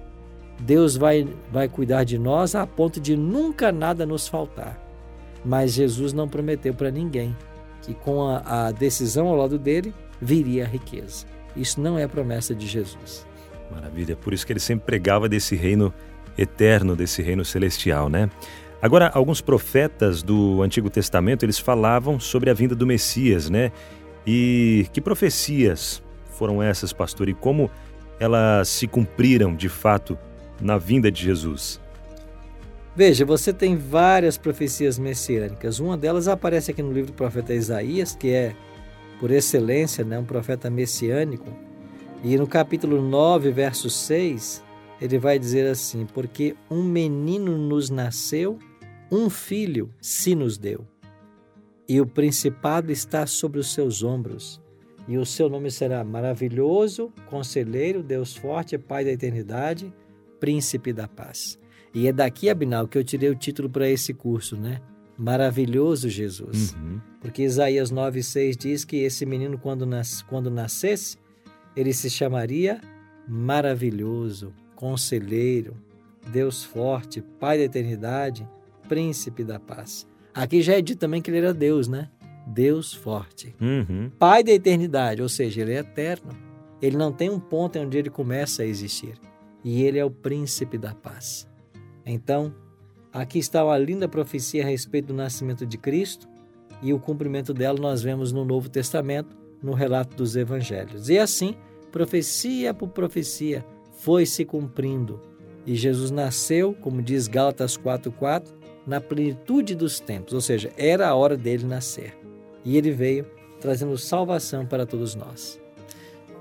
Deus 0.62 0.96
vai, 0.96 1.28
vai 1.52 1.68
cuidar 1.68 2.04
de 2.04 2.20
nós 2.20 2.54
a 2.54 2.68
ponto 2.68 3.00
de 3.00 3.18
nunca 3.18 3.72
nada 3.72 4.06
nos 4.06 4.28
faltar. 4.28 4.80
Mas 5.44 5.74
Jesus 5.74 6.14
não 6.14 6.28
prometeu 6.28 6.74
para 6.74 6.92
ninguém 6.92 7.36
que 7.82 7.94
com 7.94 8.28
a, 8.28 8.68
a 8.68 8.72
decisão 8.72 9.28
ao 9.28 9.36
lado 9.36 9.58
dele 9.58 9.94
viria 10.22 10.64
a 10.64 10.68
riqueza. 10.68 11.26
Isso 11.56 11.82
não 11.82 11.98
é 12.00 12.08
promessa 12.08 12.56
de 12.56 12.66
Jesus. 12.66 13.26
Maravilha, 13.74 14.16
por 14.16 14.34
isso 14.34 14.46
que 14.46 14.54
ele 14.54 14.60
sempre 14.60 14.86
pregava 14.86 15.28
desse 15.28 15.56
reino 15.56 15.94
eterno, 16.38 16.96
desse 16.96 17.22
reino 17.22 17.44
celestial, 17.44 18.10
né? 18.10 18.30
Agora, 18.82 19.10
alguns 19.14 19.40
profetas 19.40 20.22
do 20.22 20.62
Antigo 20.62 20.90
Testamento, 20.90 21.44
eles 21.44 21.58
falavam 21.58 22.20
sobre 22.20 22.50
a 22.50 22.54
vinda 22.54 22.76
do 22.76 22.86
Messias, 22.86 23.50
né? 23.50 23.72
E 24.28 24.88
que 24.92 25.00
profecias 25.00 26.04
foram 26.32 26.62
essas, 26.62 26.92
pastor, 26.92 27.30
e 27.30 27.34
como 27.34 27.72
elas 28.20 28.68
se 28.68 28.88
cumpriram 28.88 29.56
de 29.56 29.70
fato 29.70 30.18
na 30.62 30.78
vinda 30.78 31.12
de 31.12 31.24
Jesus? 31.24 31.80
Veja, 32.96 33.26
você 33.26 33.52
tem 33.52 33.76
várias 33.76 34.38
profecias 34.38 35.00
messiânicas. 35.00 35.80
Uma 35.80 35.98
delas 35.98 36.28
aparece 36.28 36.72
aqui 36.72 36.84
no 36.84 36.92
livro 36.92 37.12
do 37.12 37.16
profeta 37.16 37.54
Isaías, 37.54 38.16
que 38.16 38.30
é, 38.30 38.56
por 39.20 39.32
excelência, 39.32 40.04
né, 40.04 40.20
um 40.20 40.26
profeta 40.26 40.70
messiânico. 40.70 41.48
E 42.24 42.38
no 42.38 42.48
capítulo 42.48 43.02
9, 43.02 43.52
verso 43.52 43.90
6, 43.90 44.64
ele 45.02 45.20
vai 45.20 45.38
dizer 45.38 45.68
assim: 45.68 46.06
Porque 46.06 46.56
um 46.72 46.82
menino 46.82 47.58
nos 47.58 47.90
nasceu, 47.90 48.58
um 49.12 49.30
filho 49.30 49.94
se 50.02 50.34
nos 50.34 50.58
deu, 50.58 50.88
e 51.88 52.00
o 52.00 52.06
principado 52.06 52.94
está 52.94 53.28
sobre 53.28 53.60
os 53.60 53.74
seus 53.74 54.04
ombros, 54.04 54.62
e 55.06 55.18
o 55.18 55.26
seu 55.26 55.50
nome 55.50 55.70
será 55.70 56.02
maravilhoso, 56.02 57.12
conselheiro, 57.30 58.02
Deus 58.02 58.34
forte, 58.38 58.78
Pai 58.78 59.04
da 59.04 59.12
eternidade, 59.12 59.94
príncipe 60.40 60.94
da 60.94 61.10
paz. 61.10 61.60
E 61.94 62.08
é 62.08 62.14
daqui, 62.14 62.50
Abinal, 62.50 62.88
que 62.88 62.98
eu 62.98 63.04
tirei 63.04 63.30
o 63.30 63.36
título 63.36 63.70
para 63.70 63.90
esse 63.90 64.14
curso, 64.14 64.56
né? 64.56 64.82
Maravilhoso 65.18 66.10
Jesus. 66.10 66.74
Uhum. 66.74 67.02
Porque 67.20 67.44
Isaías 67.44 67.92
9,6 67.92 68.56
diz 68.56 68.86
que 68.86 68.96
esse 68.98 69.26
menino, 69.26 69.60
quando, 69.60 69.86
nas, 69.86 70.22
quando 70.24 70.50
nascesse, 70.50 71.18
ele 71.76 71.94
se 71.94 72.10
chamaria 72.10 72.80
maravilhoso, 73.28 74.54
conselheiro, 74.76 75.76
Deus 76.32 76.64
forte, 76.64 77.22
Pai 77.40 77.58
da 77.58 77.64
eternidade, 77.64 78.48
príncipe 78.88 79.44
da 79.44 79.60
paz. 79.60 80.08
Aqui 80.34 80.62
já 80.62 80.74
é 80.74 80.82
dito 80.82 81.00
também 81.00 81.22
que 81.22 81.30
ele 81.30 81.38
era 81.38 81.54
Deus, 81.54 81.88
né? 81.88 82.10
Deus 82.46 82.94
forte. 82.94 83.56
Uhum. 83.62 84.12
Pai 84.18 84.44
da 84.44 84.52
eternidade, 84.52 85.22
ou 85.22 85.30
seja, 85.30 85.62
ele 85.62 85.74
é 85.74 85.80
eterno. 85.80 86.32
Ele 86.82 86.98
não 86.98 87.12
tem 87.12 87.30
um 87.30 87.40
ponto 87.40 87.80
onde 87.80 87.98
ele 87.98 88.10
começa 88.10 88.64
a 88.64 88.66
existir. 88.66 89.14
E 89.64 89.84
ele 89.84 89.98
é 89.98 90.04
o 90.04 90.12
príncipe 90.12 90.78
da 90.78 90.94
paz. 90.94 91.48
Então, 92.06 92.54
aqui 93.12 93.40
está 93.40 93.64
uma 93.64 93.78
linda 93.78 94.10
profecia 94.10 94.64
a 94.64 94.68
respeito 94.68 95.08
do 95.08 95.14
nascimento 95.14 95.66
de 95.66 95.78
Cristo 95.78 96.28
e 96.82 96.92
o 96.94 97.00
cumprimento 97.00 97.54
dela 97.54 97.80
nós 97.80 98.02
vemos 98.02 98.34
no 98.34 98.44
Novo 98.44 98.68
Testamento, 98.70 99.38
no 99.64 99.74
relato 99.74 100.16
dos 100.16 100.36
evangelhos. 100.36 101.10
E 101.10 101.18
assim, 101.18 101.56
profecia 101.92 102.74
por 102.74 102.90
profecia, 102.90 103.66
foi 103.98 104.26
se 104.26 104.44
cumprindo. 104.44 105.22
E 105.66 105.76
Jesus 105.76 106.12
nasceu, 106.12 106.76
como 106.82 107.02
diz 107.02 107.28
Gálatas 107.28 107.78
4:4, 107.78 108.52
na 108.86 109.00
plenitude 109.00 109.76
dos 109.76 110.00
tempos, 110.00 110.34
ou 110.34 110.42
seja, 110.42 110.72
era 110.78 111.08
a 111.08 111.16
hora 111.16 111.38
dele 111.38 111.66
nascer. 111.66 112.14
E 112.66 112.76
ele 112.78 112.92
veio 112.92 113.26
trazendo 113.62 113.98
salvação 113.98 114.66
para 114.66 114.86
todos 114.86 115.16
nós. 115.16 115.60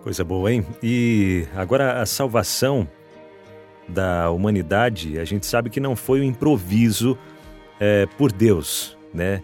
Coisa 0.03 0.25
boa, 0.25 0.53
hein? 0.53 0.67
E 0.83 1.47
agora 1.55 2.03
a 2.03 2.07
salvação 2.07 2.89
da 3.89 4.31
humanidade, 4.31 5.19
a 5.21 5.25
gente 5.25 5.47
sabe 5.47 5.71
que 5.71 5.79
não 5.79 5.95
foi 5.95 6.21
um 6.21 6.25
improviso 6.25 7.17
é, 7.79 8.07
por 8.19 8.33
Deus, 8.33 8.97
né? 9.15 9.43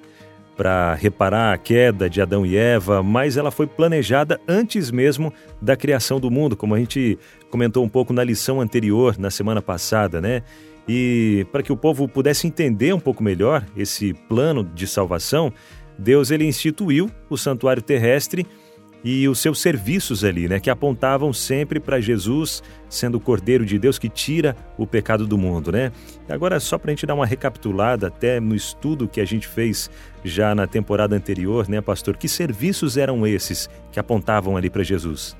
Para 0.59 0.93
reparar 0.95 1.55
a 1.55 1.57
queda 1.57 2.11
de 2.11 2.21
Adão 2.21 2.45
e 2.45 2.57
Eva, 2.57 3.01
mas 3.01 3.37
ela 3.37 3.53
foi 3.53 3.65
planejada 3.65 4.41
antes 4.49 4.91
mesmo 4.91 5.33
da 5.63 5.77
criação 5.77 6.19
do 6.19 6.33
mundo, 6.33 6.57
como 6.57 6.75
a 6.75 6.79
gente 6.81 7.17
comentou 7.49 7.85
um 7.85 7.89
pouco 7.89 8.13
na 8.13 8.25
lição 8.25 8.61
anterior, 8.61 9.17
na 9.17 9.31
semana 9.31 9.63
passada, 9.63 10.21
né? 10.21 10.43
E 10.89 11.47
para 11.53 11.63
que 11.63 11.73
o 11.73 11.77
povo 11.77 12.09
pudesse 12.09 12.49
entender 12.49 12.93
um 12.93 12.99
pouco 12.99 13.23
melhor 13.23 13.65
esse 13.77 14.13
plano 14.29 14.65
de 14.65 14.89
salvação, 14.89 15.53
Deus 15.97 16.33
ele 16.33 16.45
instituiu 16.45 17.09
o 17.31 17.37
santuário 17.37 17.81
terrestre 17.81 18.45
e 19.05 19.29
os 19.29 19.39
seus 19.39 19.61
serviços 19.61 20.25
ali, 20.25 20.49
né, 20.49 20.59
que 20.59 20.71
apontavam 20.71 21.33
sempre 21.33 21.79
para 21.79 22.01
Jesus 22.01 22.63
sendo 22.89 23.17
o 23.17 23.21
Cordeiro 23.21 23.65
de 23.65 23.79
Deus 23.79 23.99
que 23.99 24.09
tira 24.09 24.57
o 24.77 24.87
pecado 24.87 25.27
do 25.27 25.39
mundo, 25.39 25.71
né? 25.71 25.93
Agora 26.29 26.59
só 26.59 26.79
para 26.79 26.91
a 26.91 26.95
gente 26.95 27.07
dar 27.07 27.15
uma 27.15 27.27
recapitulada 27.27 28.09
até 28.09 28.41
no 28.41 28.55
estudo 28.55 29.07
que 29.07 29.21
a 29.21 29.25
gente 29.25 29.47
fez 29.47 29.91
já 30.25 30.55
na 30.55 30.67
temporada 30.67 31.15
anterior, 31.15 31.69
né, 31.69 31.81
pastor? 31.81 32.17
Que 32.17 32.29
serviços 32.29 32.97
eram 32.97 33.27
esses 33.27 33.69
que 33.93 34.01
apontavam 34.01 34.57
ali 34.57 34.71
para 34.71 34.83
Jesus? 34.83 35.37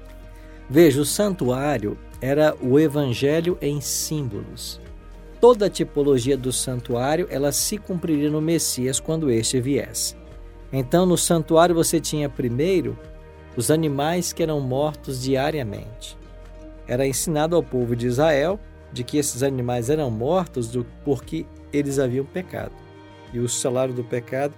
Veja, 0.69 1.01
o 1.01 1.05
santuário 1.05 1.97
era 2.21 2.55
o 2.61 2.79
evangelho 2.79 3.57
em 3.61 3.81
símbolos. 3.81 4.81
Toda 5.41 5.67
a 5.67 5.71
tipologia 5.71 6.37
do 6.37 6.53
santuário 6.53 7.27
ela 7.31 7.53
se 7.53 7.79
cumpriria 7.79 8.29
no 8.29 8.41
Messias 8.41 9.01
quando 9.01 9.31
este 9.31 9.61
viesse. 9.61 10.17
Então, 10.73 11.07
no 11.07 11.17
santuário 11.17 11.75
você 11.75 11.99
tinha 11.99 12.29
primeiro 12.29 12.99
os 13.59 13.73
animais 13.73 14.33
que 14.33 14.41
eram 14.41 14.61
mortos 14.61 15.21
diariamente. 15.21 16.17
Era 16.87 17.05
ensinado 17.05 17.57
ao 17.57 17.63
povo 17.63 17.97
de 17.97 18.07
Israel 18.07 18.61
de 18.93 19.03
que 19.03 19.19
esses 19.19 19.43
animais 19.43 19.91
eram 19.91 20.13
mortos 20.13 20.71
porque 21.05 21.45
eles 21.73 21.99
haviam 21.99 22.25
pecado. 22.25 22.73
E 23.35 23.41
o 23.41 23.49
salário 23.49 23.93
do 23.93 24.05
pecado 24.05 24.55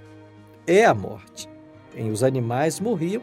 é 0.66 0.84
a 0.84 0.92
morte. 0.92 1.48
E 1.96 2.10
os 2.10 2.22
animais 2.22 2.78
morriam 2.78 3.22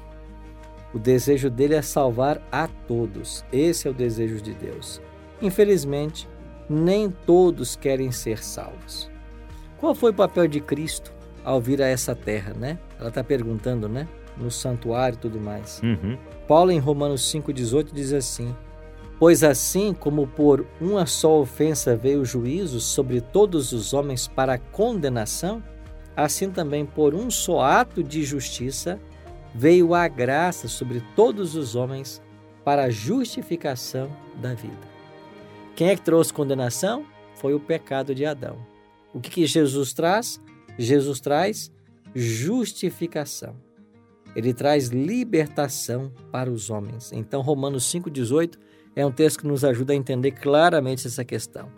O 0.94 1.00
desejo 1.00 1.50
dele 1.50 1.76
é 1.76 1.82
salvar 1.82 2.42
a 2.52 2.68
todos. 2.68 3.44
Esse 3.52 3.88
é 3.88 3.92
o 3.92 3.94
desejo 3.94 4.42
de 4.42 4.54
Deus. 4.54 5.02
Infelizmente, 5.42 6.28
nem 6.70 7.10
todos 7.10 7.76
querem 7.76 8.12
ser 8.12 8.44
salvos. 8.44 9.10
Qual 9.78 9.94
foi 9.94 10.12
o 10.12 10.14
papel 10.14 10.48
de 10.48 10.60
Cristo 10.60 11.14
ao 11.44 11.62
vir 11.62 11.82
a 11.82 11.88
essa 11.88 12.16
terra, 12.16 12.54
né? 12.54 12.80
Ela 13.00 13.10
está 13.10 13.24
perguntando, 13.24 13.88
né? 13.88 14.08
No 14.38 14.50
santuário 14.50 15.16
e 15.16 15.20
tudo 15.20 15.40
mais. 15.40 15.82
Uhum. 15.84 16.18
Paulo, 16.48 16.72
em 16.72 16.80
Romanos 16.80 17.22
5,18, 17.32 17.94
diz 17.94 18.14
assim: 18.14 18.56
Pois 19.18 19.44
assim 19.44 19.94
como 19.94 20.28
por 20.28 20.66
uma 20.80 21.06
só 21.06 21.40
ofensa 21.40 21.96
veio 21.96 22.22
o 22.22 22.26
juízo 22.26 22.82
sobre 22.82 23.22
todos 23.22 23.72
os 23.72 23.94
homens 23.94 24.28
para 24.28 24.58
condenação, 24.58 25.64
assim 26.16 26.52
também 26.52 26.86
por 26.86 27.14
um 27.14 27.32
só 27.32 27.62
ato 27.62 28.04
de 28.04 28.24
justiça 28.24 29.00
veio 29.54 29.94
a 29.94 30.06
graça 30.10 30.68
sobre 30.68 31.02
todos 31.16 31.56
os 31.56 31.76
homens 31.76 32.22
para 32.66 32.84
a 32.84 32.90
justificação 32.90 34.12
da 34.42 34.54
vida. 34.54 34.96
Quem 35.76 35.90
é 35.90 35.96
que 35.96 36.02
trouxe 36.02 36.34
condenação? 36.34 37.06
Foi 37.36 37.54
o 37.54 37.60
pecado 37.60 38.14
de 38.14 38.26
Adão. 38.26 38.58
O 39.14 39.22
que, 39.22 39.30
que 39.30 39.46
Jesus 39.46 39.94
traz? 39.94 40.42
Jesus 40.78 41.22
traz 41.22 41.72
justificação. 42.14 43.56
Ele 44.36 44.54
traz 44.54 44.90
libertação 44.90 46.12
para 46.32 46.52
os 46.52 46.70
homens. 46.70 47.14
Então, 47.14 47.42
Romanos 47.42 47.86
5,18 47.94 48.58
é 48.96 49.06
um 49.06 49.12
texto 49.12 49.40
que 49.40 49.48
nos 49.48 49.64
ajuda 49.64 49.94
a 49.94 49.96
entender 49.96 50.32
claramente 50.32 51.06
essa 51.06 51.26
questão. 51.26 51.70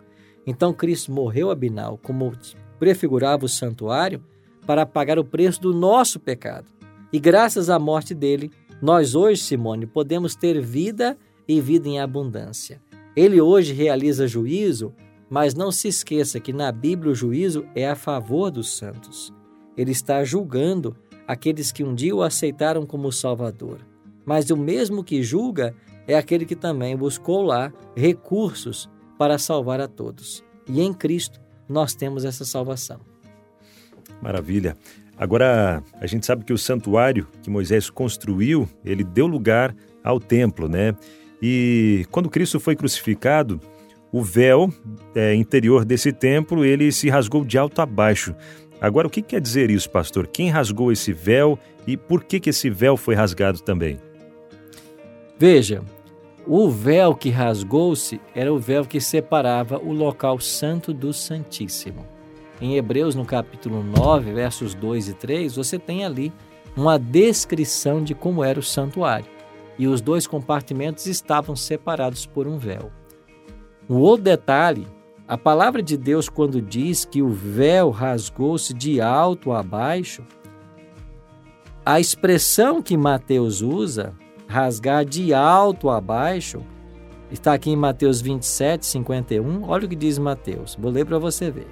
Então, 0.46 0.72
Cristo 0.72 1.12
morreu 1.12 1.50
a 1.50 1.54
Binal, 1.54 1.98
como 1.98 2.32
prefigurava 2.78 3.44
o 3.44 3.48
santuário, 3.48 4.22
para 4.66 4.86
pagar 4.86 5.18
o 5.18 5.24
preço 5.24 5.60
do 5.60 5.74
nosso 5.74 6.20
pecado. 6.20 6.66
E 7.12 7.18
graças 7.18 7.70
à 7.70 7.78
morte 7.78 8.14
dele, 8.14 8.50
nós 8.80 9.14
hoje, 9.14 9.42
Simone, 9.42 9.86
podemos 9.86 10.36
ter 10.36 10.60
vida 10.60 11.18
e 11.48 11.60
vida 11.60 11.88
em 11.88 11.98
abundância. 11.98 12.80
Ele 13.16 13.40
hoje 13.40 13.72
realiza 13.72 14.28
juízo, 14.28 14.94
mas 15.28 15.54
não 15.54 15.72
se 15.72 15.88
esqueça 15.88 16.38
que 16.38 16.52
na 16.52 16.70
Bíblia 16.70 17.12
o 17.12 17.14
juízo 17.14 17.66
é 17.74 17.88
a 17.88 17.96
favor 17.96 18.50
dos 18.50 18.76
santos. 18.76 19.32
Ele 19.76 19.90
está 19.90 20.22
julgando 20.22 20.96
aqueles 21.26 21.72
que 21.72 21.82
um 21.82 21.94
dia 21.94 22.14
o 22.14 22.22
aceitaram 22.22 22.86
como 22.86 23.10
Salvador. 23.10 23.80
Mas 24.24 24.50
o 24.50 24.56
mesmo 24.56 25.02
que 25.02 25.22
julga 25.22 25.74
é 26.08 26.16
aquele 26.16 26.46
que 26.46 26.56
também 26.56 26.96
buscou 26.96 27.42
lá 27.42 27.70
recursos 27.94 28.90
para 29.18 29.38
salvar 29.38 29.80
a 29.80 29.86
todos. 29.86 30.42
E 30.66 30.80
em 30.80 30.92
Cristo 30.92 31.38
nós 31.68 31.94
temos 31.94 32.24
essa 32.24 32.44
salvação. 32.46 33.00
Maravilha. 34.22 34.74
Agora, 35.18 35.82
a 36.00 36.06
gente 36.06 36.24
sabe 36.24 36.44
que 36.44 36.52
o 36.52 36.58
santuário 36.58 37.28
que 37.42 37.50
Moisés 37.50 37.90
construiu, 37.90 38.68
ele 38.84 39.04
deu 39.04 39.26
lugar 39.26 39.74
ao 40.02 40.18
templo, 40.18 40.68
né? 40.68 40.94
E 41.42 42.06
quando 42.10 42.30
Cristo 42.30 42.58
foi 42.58 42.74
crucificado, 42.74 43.60
o 44.10 44.22
véu 44.22 44.72
é, 45.14 45.34
interior 45.34 45.84
desse 45.84 46.12
templo, 46.12 46.64
ele 46.64 46.90
se 46.90 47.10
rasgou 47.10 47.44
de 47.44 47.58
alto 47.58 47.82
a 47.82 47.86
baixo. 47.86 48.34
Agora, 48.80 49.08
o 49.08 49.10
que 49.10 49.20
quer 49.20 49.40
dizer 49.40 49.70
isso, 49.70 49.90
pastor? 49.90 50.26
Quem 50.26 50.48
rasgou 50.48 50.90
esse 50.90 51.12
véu 51.12 51.58
e 51.86 51.96
por 51.96 52.24
que, 52.24 52.40
que 52.40 52.50
esse 52.50 52.70
véu 52.70 52.96
foi 52.96 53.14
rasgado 53.14 53.60
também? 53.60 53.98
Veja, 55.38 55.82
o 56.50 56.70
véu 56.70 57.14
que 57.14 57.28
rasgou-se 57.28 58.18
era 58.34 58.50
o 58.50 58.58
véu 58.58 58.86
que 58.86 59.02
separava 59.02 59.78
o 59.78 59.92
local 59.92 60.40
santo 60.40 60.94
do 60.94 61.12
santíssimo. 61.12 62.06
Em 62.58 62.76
Hebreus, 62.76 63.14
no 63.14 63.26
capítulo 63.26 63.82
9, 63.82 64.32
versos 64.32 64.74
2 64.74 65.08
e 65.08 65.14
3, 65.14 65.54
você 65.54 65.78
tem 65.78 66.06
ali 66.06 66.32
uma 66.74 66.98
descrição 66.98 68.02
de 68.02 68.14
como 68.14 68.42
era 68.42 68.58
o 68.58 68.62
santuário. 68.62 69.26
E 69.78 69.86
os 69.86 70.00
dois 70.00 70.26
compartimentos 70.26 71.04
estavam 71.04 71.54
separados 71.54 72.24
por 72.24 72.46
um 72.48 72.56
véu. 72.56 72.90
Um 73.88 73.96
outro 73.96 74.24
detalhe, 74.24 74.86
a 75.28 75.36
palavra 75.36 75.82
de 75.82 75.98
Deus, 75.98 76.30
quando 76.30 76.62
diz 76.62 77.04
que 77.04 77.20
o 77.20 77.28
véu 77.28 77.90
rasgou-se 77.90 78.72
de 78.72 79.02
alto 79.02 79.52
a 79.52 79.62
baixo, 79.62 80.24
a 81.84 82.00
expressão 82.00 82.80
que 82.80 82.96
Mateus 82.96 83.60
usa, 83.60 84.14
rasgar 84.48 85.04
de 85.04 85.34
alto 85.34 85.90
a 85.90 86.00
baixo, 86.00 86.62
está 87.30 87.52
aqui 87.52 87.70
em 87.70 87.76
Mateus 87.76 88.20
27, 88.20 88.86
51. 88.86 89.68
Olha 89.68 89.84
o 89.84 89.88
que 89.88 89.94
diz 89.94 90.18
Mateus. 90.18 90.74
Vou 90.80 90.90
ler 90.90 91.04
para 91.04 91.18
você 91.18 91.50
ver. 91.50 91.68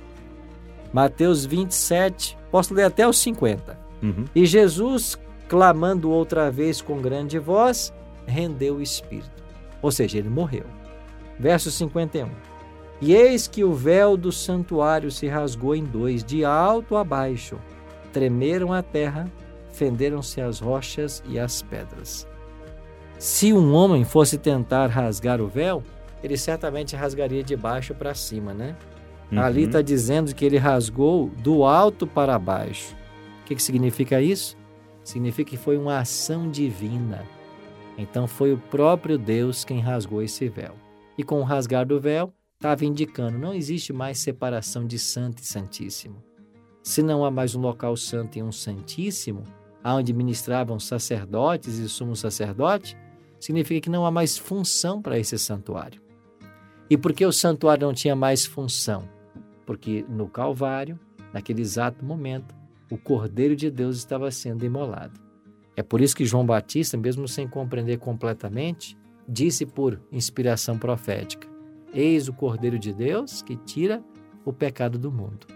Mateus 0.93 1.45
27, 1.45 2.39
posso 2.51 2.75
ler 2.75 2.85
até 2.85 3.09
os 3.09 3.19
50. 3.19 3.79
Uhum. 4.03 4.25
E 4.35 4.47
Jesus, 4.47 5.19
clamando 5.49 6.11
outra 6.11 6.51
vez 6.51 6.81
com 6.81 7.01
grande 7.01 7.39
voz, 7.39 7.93
rendeu 8.27 8.77
o 8.77 8.83
espírito. 8.83 9.43
Ou 9.81 9.91
seja, 9.91 10.19
ele 10.19 10.29
morreu. 10.29 10.65
Verso 11.39 11.71
51. 11.71 12.29
E 13.01 13.15
eis 13.15 13.47
que 13.47 13.62
o 13.62 13.75
véu 13.75 14.17
do 14.17 14.33
santuário 14.33 15.11
se 15.11 15.27
rasgou 15.27 15.75
em 15.75 15.85
dois, 15.85 16.25
de 16.25 16.45
alto 16.45 16.97
a 16.97 17.05
baixo. 17.05 17.59
Tremeram 18.12 18.73
a 18.73 18.83
terra, 18.83 19.31
fenderam-se 19.73 20.41
as 20.41 20.61
rochas 20.61 21.23
e 21.29 21.39
as 21.39 21.61
pedras. 21.61 22.27
Se 23.18 23.52
um 23.52 23.72
homem 23.72 24.05
fosse 24.05 24.37
tentar 24.37 24.88
rasgar 24.88 25.40
o 25.40 25.48
véu, 25.48 25.83
ele 26.22 26.37
certamente 26.37 26.94
rasgaria 26.94 27.42
de 27.42 27.57
baixo 27.57 27.94
para 27.94 28.14
cima, 28.14 28.52
né? 28.52 28.76
Uhum. 29.33 29.40
Ali 29.40 29.64
está 29.64 29.81
dizendo 29.81 30.35
que 30.35 30.44
ele 30.44 30.59
rasgou 30.59 31.31
do 31.42 31.64
alto 31.64 32.07
para 32.07 32.38
baixo. 32.38 32.94
O 33.40 33.44
que, 33.46 33.55
que 33.55 33.62
significa 33.62 34.20
isso? 34.20 34.57
Significa 35.02 35.50
que 35.50 35.57
foi 35.57 35.79
uma 35.79 35.98
ação 35.98 36.50
divina. 36.50 37.24
Então 37.96 38.26
foi 38.26 38.52
o 38.52 38.59
próprio 38.59 39.16
Deus 39.16 39.64
quem 39.64 39.81
rasgou 39.81 40.22
esse 40.22 40.48
véu. 40.48 40.74
E 41.16 41.22
com 41.22 41.40
o 41.40 41.44
rasgar 41.44 41.87
do 41.87 41.98
véu, 41.98 42.33
estava 42.57 42.85
indicando: 42.85 43.38
não 43.38 43.55
existe 43.55 43.92
mais 43.92 44.18
separação 44.18 44.87
de 44.87 44.98
santo 44.98 45.42
e 45.42 45.46
santíssimo. 45.46 46.22
Se 46.83 47.02
não 47.02 47.24
há 47.24 47.31
mais 47.31 47.55
um 47.55 47.61
local 47.61 47.96
santo 47.96 48.38
e 48.38 48.42
um 48.42 48.52
santíssimo, 48.52 49.42
onde 49.85 50.12
ministravam 50.12 50.79
sacerdotes 50.79 51.79
e 51.79 51.88
sumo 51.88 52.14
sacerdote, 52.14 52.96
significa 53.38 53.83
que 53.83 53.90
não 53.90 54.07
há 54.07 54.11
mais 54.11 54.37
função 54.38 55.01
para 55.01 55.18
esse 55.18 55.38
santuário. 55.38 56.01
E 56.88 56.96
por 56.96 57.12
que 57.12 57.27
o 57.27 57.33
santuário 57.33 57.87
não 57.87 57.94
tinha 57.94 58.14
mais 58.14 58.46
função? 58.46 59.09
Porque 59.64 60.05
no 60.09 60.29
Calvário, 60.29 60.99
naquele 61.33 61.61
exato 61.61 62.05
momento, 62.05 62.55
o 62.90 62.96
Cordeiro 62.96 63.57
de 63.57 63.70
Deus 63.70 63.96
estava 63.96 64.31
sendo 64.31 64.64
imolado. 64.64 65.20
É 65.77 65.83
por 65.83 66.01
isso 66.01 66.16
que 66.16 66.25
João 66.25 66.46
Batista, 66.46 66.96
mesmo 66.96 67.27
sem 67.27 67.49
compreender 67.49 67.99
completamente, 67.99 68.96
disse 69.29 69.66
por 69.66 70.01
inspiração 70.11 70.79
profética: 70.79 71.49
Eis 71.92 72.29
o 72.29 72.33
Cordeiro 72.33 72.79
de 72.79 72.92
Deus 72.92 73.42
que 73.42 73.57
tira 73.57 74.03
o 74.44 74.53
pecado 74.53 74.99
do 74.99 75.11
mundo. 75.11 75.46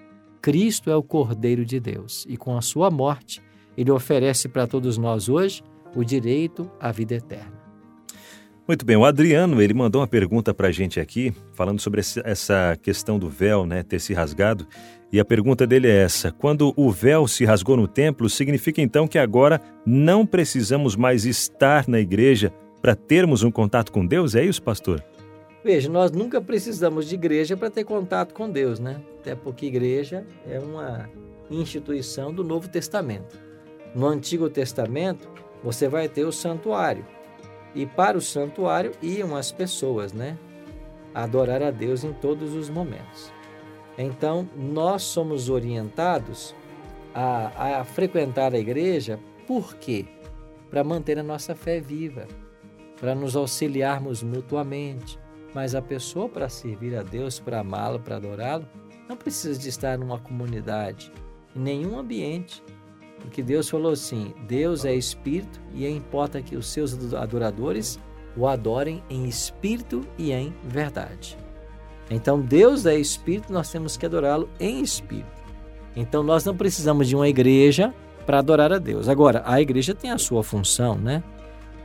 Cristo 0.43 0.91
é 0.91 0.97
o 0.97 1.03
Cordeiro 1.03 1.65
de 1.65 1.79
Deus 1.79 2.27
e 2.29 2.37
com 2.37 2.57
a 2.57 2.63
sua 2.63 2.91
morte, 2.91 3.43
ele 3.77 3.91
oferece 3.91 4.49
para 4.49 4.67
todos 4.67 4.99
nós 4.99 5.29
hoje 5.29 5.63
o 5.95 6.05
direito 6.05 6.71
à 6.81 6.91
vida 6.91 7.15
eterna. 7.15 7.60
Muito 8.67 8.85
bem, 8.85 8.97
o 8.97 9.05
Adriano 9.05 9.61
ele 9.61 9.75
mandou 9.75 10.01
uma 10.01 10.07
pergunta 10.07 10.55
para 10.55 10.69
a 10.69 10.73
gente 10.73 11.01
aqui, 11.01 11.33
falando 11.53 11.81
sobre 11.81 12.01
essa 12.25 12.79
questão 12.81 13.19
do 13.19 13.29
véu 13.29 13.67
né, 13.67 13.83
ter 13.83 13.99
se 13.99 14.15
rasgado. 14.15 14.67
E 15.13 15.19
a 15.19 15.25
pergunta 15.25 15.67
dele 15.67 15.89
é 15.89 16.03
essa: 16.03 16.31
quando 16.31 16.73
o 16.77 16.91
véu 16.91 17.27
se 17.27 17.45
rasgou 17.45 17.77
no 17.77 17.89
templo, 17.89 18.29
significa 18.29 18.81
então 18.81 19.09
que 19.09 19.19
agora 19.19 19.61
não 19.85 20.25
precisamos 20.25 20.95
mais 20.95 21.25
estar 21.25 21.89
na 21.89 21.99
igreja 21.99 22.53
para 22.81 22.95
termos 22.95 23.43
um 23.43 23.51
contato 23.51 23.91
com 23.91 24.07
Deus? 24.07 24.35
É 24.35 24.45
isso, 24.45 24.63
pastor? 24.63 25.03
Veja, 25.65 25.91
nós 25.91 26.11
nunca 26.13 26.41
precisamos 26.41 27.07
de 27.07 27.17
igreja 27.17 27.57
para 27.57 27.71
ter 27.71 27.85
contato 27.85 28.33
com 28.33 28.49
Deus, 28.49 28.79
né? 28.79 29.01
Até 29.21 29.35
porque 29.35 29.67
igreja 29.67 30.25
é 30.49 30.59
uma 30.59 31.11
instituição 31.51 32.33
do 32.33 32.45
Novo 32.45 32.69
Testamento. 32.69 33.37
No 33.95 34.07
Antigo 34.07 34.49
Testamento, 34.49 35.29
você 35.63 35.89
vai 35.89 36.09
ter 36.09 36.25
o 36.25 36.33
santuário 36.33 37.05
e 37.75 37.87
para 37.87 38.19
o 38.19 38.21
santuário 38.21 38.93
iam 39.03 39.37
as 39.37 39.53
pessoas, 39.53 40.13
né? 40.13 40.37
adorar 41.15 41.63
a 41.63 41.71
Deus 41.71 42.05
em 42.05 42.13
todos 42.13 42.55
os 42.55 42.69
momentos. 42.69 43.33
Então, 43.99 44.49
nós 44.57 45.03
somos 45.03 45.49
orientados 45.49 46.55
a, 47.15 47.81
a 47.81 47.85
frequentar 47.85 48.55
a 48.55 48.59
igreja, 48.59 49.19
por 49.47 49.75
quê? 49.77 50.07
Para 50.71 50.85
manter 50.85 51.19
a 51.19 51.23
nossa 51.23 51.55
fé 51.55 51.81
viva, 51.81 52.27
para 52.99 53.15
nos 53.15 53.35
auxiliarmos 53.35 54.23
mutuamente. 54.23 55.19
Mas 55.53 55.75
a 55.75 55.83
pessoa, 55.83 56.29
para 56.29 56.49
servir 56.49 56.97
a 56.97 57.03
Deus, 57.03 57.41
para 57.41 57.61
amá-lo, 57.61 57.99
para 57.99 58.17
adorá-lo, 58.17 58.67
não 59.09 59.17
precisa 59.17 59.59
de 59.59 59.69
estar 59.69 59.99
numa 59.99 60.21
comunidade, 60.21 61.13
em 61.57 61.59
nenhum 61.59 61.99
ambiente. 61.99 62.63
Porque 63.21 63.43
Deus 63.43 63.69
falou 63.69 63.93
assim: 63.93 64.35
Deus 64.49 64.85
é 64.85 64.95
espírito 64.95 65.61
e 65.75 65.87
importa 65.87 66.43
que 66.43 66.57
os 66.57 66.67
seus 66.67 67.15
adoradores 67.15 67.99
o 68.37 68.47
adorem 68.47 69.03
em 69.11 69.27
espírito 69.27 70.03
e 70.19 70.33
em 70.33 70.55
verdade. 70.65 71.37
Então, 72.11 72.41
Deus 72.41 72.87
é 72.87 72.97
espírito, 72.97 73.53
nós 73.53 73.71
temos 73.71 73.97
que 73.97 74.07
adorá-lo 74.07 74.49
em 74.59 74.81
espírito. 74.81 75.29
Então, 75.95 76.23
nós 76.23 76.45
não 76.45 76.57
precisamos 76.57 77.09
de 77.09 77.15
uma 77.15 77.29
igreja 77.29 77.95
para 78.27 78.39
adorar 78.39 78.73
a 78.73 78.79
Deus. 78.79 79.09
Agora, 79.09 79.43
a 79.45 79.61
igreja 79.61 79.95
tem 79.95 80.11
a 80.11 80.19
sua 80.19 80.43
função, 80.43 80.97
né? 80.97 81.23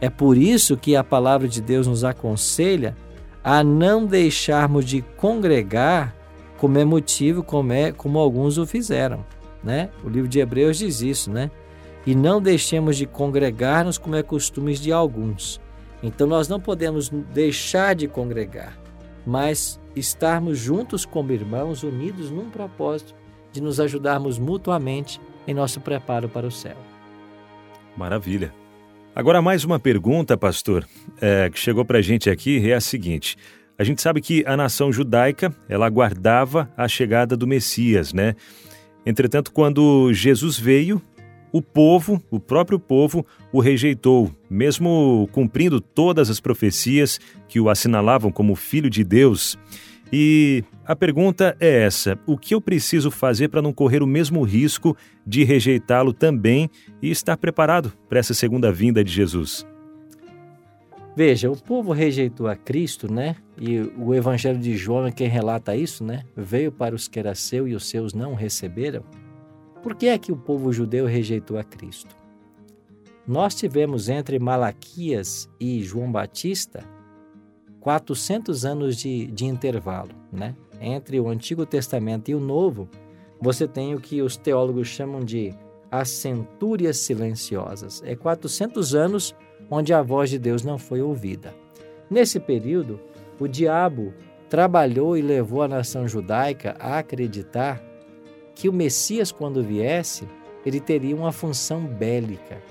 É 0.01 0.09
por 0.09 0.37
isso 0.37 0.77
que 0.77 0.95
a 0.95 1.03
palavra 1.03 1.47
de 1.47 1.61
Deus 1.61 1.87
nos 1.87 2.03
aconselha 2.03 2.95
a 3.43 3.63
não 3.63 4.05
deixarmos 4.05 4.85
de 4.85 5.01
congregar 5.01 6.15
como 6.57 6.77
é 6.77 6.85
motivo, 6.85 7.43
como, 7.43 7.71
é, 7.73 7.91
como 7.91 8.17
alguns 8.17 8.57
o 8.57 8.65
fizeram 8.65 9.23
né? 9.65 9.89
O 10.03 10.09
livro 10.09 10.29
de 10.29 10.39
Hebreus 10.39 10.77
diz 10.77 11.01
isso, 11.01 11.31
né? 11.31 11.49
E 12.05 12.13
não 12.13 12.39
deixemos 12.39 12.95
de 12.95 13.05
congregar-nos 13.07 13.97
como 13.97 14.15
é 14.15 14.21
costumes 14.21 14.79
de 14.79 14.91
alguns. 14.91 15.59
Então 16.03 16.27
nós 16.27 16.47
não 16.47 16.59
podemos 16.59 17.09
deixar 17.33 17.95
de 17.95 18.07
congregar, 18.07 18.77
mas 19.25 19.79
estarmos 19.95 20.59
juntos 20.59 21.05
como 21.05 21.31
irmãos, 21.31 21.81
unidos 21.81 22.29
num 22.29 22.49
propósito 22.49 23.15
de 23.51 23.59
nos 23.59 23.79
ajudarmos 23.79 24.37
mutuamente 24.37 25.19
em 25.47 25.53
nosso 25.53 25.81
preparo 25.81 26.29
para 26.29 26.45
o 26.45 26.51
céu. 26.51 26.77
Maravilha. 27.97 28.53
Agora 29.15 29.41
mais 29.41 29.63
uma 29.63 29.79
pergunta, 29.79 30.37
pastor, 30.37 30.85
é, 31.21 31.49
que 31.49 31.57
chegou 31.57 31.85
para 31.85 31.99
a 31.99 32.01
gente 32.01 32.29
aqui 32.29 32.69
é 32.69 32.75
a 32.75 32.81
seguinte: 32.81 33.37
a 33.77 33.83
gente 33.83 34.01
sabe 34.01 34.21
que 34.21 34.43
a 34.45 34.55
nação 34.55 34.91
judaica 34.91 35.55
ela 35.67 35.85
aguardava 35.85 36.69
a 36.77 36.87
chegada 36.87 37.35
do 37.35 37.47
Messias, 37.47 38.13
né? 38.13 38.35
Entretanto, 39.05 39.51
quando 39.51 40.11
Jesus 40.13 40.57
veio, 40.57 41.01
o 41.51 41.61
povo, 41.61 42.21
o 42.29 42.39
próprio 42.39 42.77
povo, 42.77 43.25
o 43.51 43.61
rejeitou, 43.61 44.29
mesmo 44.49 45.29
cumprindo 45.31 45.79
todas 45.79 46.29
as 46.29 46.39
profecias 46.39 47.19
que 47.47 47.61
o 47.61 47.69
assinalavam 47.69 48.29
como 48.31 48.55
filho 48.55 48.89
de 48.89 49.03
Deus. 49.03 49.57
E 50.11 50.63
a 50.85 50.95
pergunta 50.95 51.55
é 51.59 51.83
essa: 51.83 52.19
o 52.25 52.37
que 52.37 52.53
eu 52.53 52.59
preciso 52.59 53.09
fazer 53.09 53.47
para 53.47 53.61
não 53.61 53.71
correr 53.71 54.03
o 54.03 54.07
mesmo 54.07 54.43
risco 54.43 54.97
de 55.25 55.43
rejeitá-lo 55.43 56.11
também 56.11 56.69
e 57.01 57.09
estar 57.09 57.37
preparado 57.37 57.93
para 58.09 58.19
essa 58.19 58.33
segunda 58.33 58.71
vinda 58.71 59.03
de 59.03 59.11
Jesus? 59.11 59.65
Veja, 61.15 61.49
o 61.49 61.55
povo 61.55 61.93
rejeitou 61.93 62.47
a 62.47 62.55
Cristo, 62.55 63.11
né? 63.11 63.37
E 63.57 63.79
o 63.97 64.13
Evangelho 64.13 64.59
de 64.59 64.75
João 64.75 65.07
é 65.07 65.11
quem 65.11 65.29
relata 65.29 65.75
isso, 65.75 66.03
né? 66.03 66.23
Veio 66.35 66.71
para 66.71 66.93
os 66.93 67.07
que 67.07 67.17
era 67.17 67.33
seu 67.33 67.67
e 67.67 67.73
os 67.73 67.87
seus 67.87 68.13
não 68.13 68.33
receberam. 68.33 69.01
Por 69.81 69.95
que 69.95 70.07
é 70.07 70.17
que 70.17 70.31
o 70.31 70.37
povo 70.37 70.73
judeu 70.73 71.05
rejeitou 71.05 71.57
a 71.57 71.63
Cristo? 71.63 72.13
Nós 73.25 73.55
tivemos 73.55 74.09
entre 74.09 74.37
Malaquias 74.39 75.49
e 75.59 75.81
João 75.81 76.11
Batista 76.11 76.83
400 77.79 78.65
anos 78.65 78.97
de, 78.97 79.27
de 79.27 79.45
intervalo, 79.45 80.11
né? 80.33 80.53
Entre 80.81 81.19
o 81.19 81.29
Antigo 81.29 81.65
Testamento 81.65 82.29
e 82.29 82.35
o 82.35 82.39
Novo, 82.41 82.89
você 83.39 83.67
tem 83.67 83.95
o 83.95 84.01
que 84.01 84.21
os 84.21 84.35
teólogos 84.35 84.87
chamam 84.87 85.21
de 85.21 85.53
as 85.89 86.09
centúrias 86.09 86.97
silenciosas. 86.97 88.01
É 88.03 88.15
400 88.15 88.93
anos 88.95 89.35
onde 89.69 89.93
a 89.93 90.01
voz 90.01 90.29
de 90.29 90.39
Deus 90.39 90.63
não 90.63 90.77
foi 90.77 91.01
ouvida. 91.01 91.53
Nesse 92.09 92.39
período, 92.39 92.99
o 93.39 93.47
diabo 93.47 94.13
trabalhou 94.49 95.17
e 95.17 95.21
levou 95.21 95.61
a 95.61 95.67
nação 95.67 96.07
judaica 96.07 96.75
a 96.79 96.99
acreditar 96.99 97.81
que 98.53 98.69
o 98.69 98.73
Messias, 98.73 99.31
quando 99.31 99.63
viesse, 99.63 100.27
ele 100.65 100.79
teria 100.79 101.15
uma 101.15 101.31
função 101.31 101.81
bélica. 101.81 102.61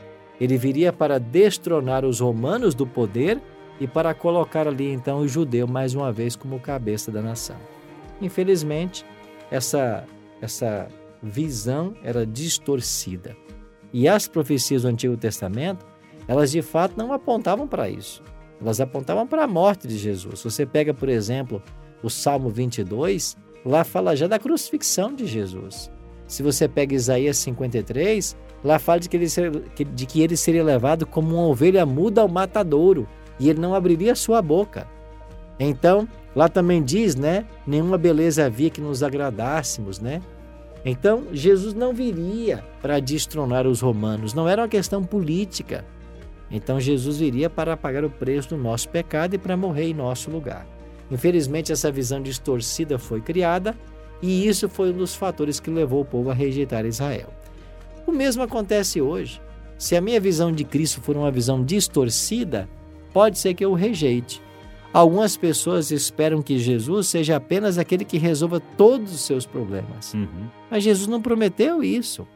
Ele 0.40 0.56
viria 0.56 0.92
para 0.92 1.20
destronar 1.20 2.04
os 2.04 2.20
romanos 2.20 2.74
do 2.74 2.86
poder 2.86 3.40
e 3.78 3.86
para 3.86 4.14
colocar 4.14 4.66
ali 4.66 4.90
então 4.92 5.18
o 5.18 5.28
judeu 5.28 5.66
mais 5.66 5.94
uma 5.94 6.12
vez 6.12 6.34
como 6.34 6.58
cabeça 6.58 7.10
da 7.10 7.20
nação. 7.20 7.56
Infelizmente, 8.20 9.04
essa, 9.50 10.04
essa 10.40 10.88
visão 11.22 11.94
era 12.02 12.26
distorcida. 12.26 13.36
E 13.92 14.08
as 14.08 14.26
profecias 14.26 14.82
do 14.82 14.88
Antigo 14.88 15.16
Testamento 15.16 15.86
elas 16.26 16.50
de 16.50 16.62
fato 16.62 16.96
não 16.96 17.12
apontavam 17.12 17.66
para 17.66 17.88
isso. 17.88 18.22
Elas 18.60 18.80
apontavam 18.80 19.26
para 19.26 19.44
a 19.44 19.48
morte 19.48 19.86
de 19.86 19.98
Jesus. 19.98 20.42
Você 20.42 20.64
pega, 20.64 20.94
por 20.94 21.08
exemplo, 21.08 21.62
o 22.02 22.08
Salmo 22.08 22.48
22, 22.48 23.36
lá 23.64 23.84
fala 23.84 24.16
já 24.16 24.26
da 24.26 24.38
crucifixão 24.38 25.14
de 25.14 25.26
Jesus. 25.26 25.90
Se 26.26 26.42
você 26.42 26.66
pega 26.66 26.94
Isaías 26.94 27.36
53, 27.38 28.36
lá 28.62 28.78
fala 28.78 29.00
de 29.00 29.08
que 29.08 29.16
ele, 29.16 29.28
ser, 29.28 29.50
de 29.50 30.06
que 30.06 30.22
ele 30.22 30.36
seria 30.36 30.64
levado 30.64 31.06
como 31.06 31.34
uma 31.34 31.46
ovelha 31.46 31.84
muda 31.84 32.22
ao 32.22 32.28
matadouro 32.28 33.06
e 33.38 33.50
ele 33.50 33.60
não 33.60 33.74
abriria 33.74 34.14
sua 34.14 34.40
boca. 34.40 34.86
Então, 35.58 36.08
lá 36.34 36.48
também 36.48 36.82
diz, 36.82 37.14
né? 37.14 37.46
Nenhuma 37.66 37.98
beleza 37.98 38.46
havia 38.46 38.70
que 38.70 38.80
nos 38.80 39.02
agradássemos, 39.02 40.00
né? 40.00 40.22
Então, 40.84 41.24
Jesus 41.32 41.72
não 41.72 41.94
viria 41.94 42.64
para 42.82 43.00
destronar 43.00 43.66
os 43.66 43.80
romanos, 43.80 44.34
não 44.34 44.48
era 44.48 44.62
uma 44.62 44.68
questão 44.68 45.02
política, 45.02 45.84
então 46.50 46.80
Jesus 46.80 47.18
viria 47.18 47.48
para 47.48 47.76
pagar 47.76 48.04
o 48.04 48.10
preço 48.10 48.50
do 48.50 48.56
nosso 48.56 48.88
pecado 48.88 49.34
e 49.34 49.38
para 49.38 49.56
morrer 49.56 49.88
em 49.88 49.94
nosso 49.94 50.30
lugar. 50.30 50.66
Infelizmente, 51.10 51.72
essa 51.72 51.90
visão 51.90 52.22
distorcida 52.22 52.98
foi 52.98 53.20
criada 53.20 53.76
e 54.22 54.46
isso 54.46 54.68
foi 54.68 54.90
um 54.90 54.96
dos 54.96 55.14
fatores 55.14 55.60
que 55.60 55.70
levou 55.70 56.00
o 56.00 56.04
povo 56.04 56.30
a 56.30 56.34
rejeitar 56.34 56.86
Israel. 56.86 57.28
O 58.06 58.12
mesmo 58.12 58.42
acontece 58.42 59.00
hoje. 59.00 59.40
Se 59.76 59.96
a 59.96 60.00
minha 60.00 60.20
visão 60.20 60.52
de 60.52 60.64
Cristo 60.64 61.00
for 61.00 61.16
uma 61.16 61.30
visão 61.30 61.62
distorcida, 61.62 62.68
pode 63.12 63.38
ser 63.38 63.54
que 63.54 63.64
eu 63.64 63.72
o 63.72 63.74
rejeite. 63.74 64.40
Algumas 64.92 65.36
pessoas 65.36 65.90
esperam 65.90 66.40
que 66.40 66.56
Jesus 66.56 67.08
seja 67.08 67.36
apenas 67.36 67.78
aquele 67.78 68.04
que 68.04 68.16
resolva 68.16 68.60
todos 68.60 69.12
os 69.12 69.22
seus 69.22 69.44
problemas. 69.44 70.14
Uhum. 70.14 70.48
Mas 70.70 70.84
Jesus 70.84 71.08
não 71.08 71.20
prometeu 71.20 71.82
isso. 71.82 72.26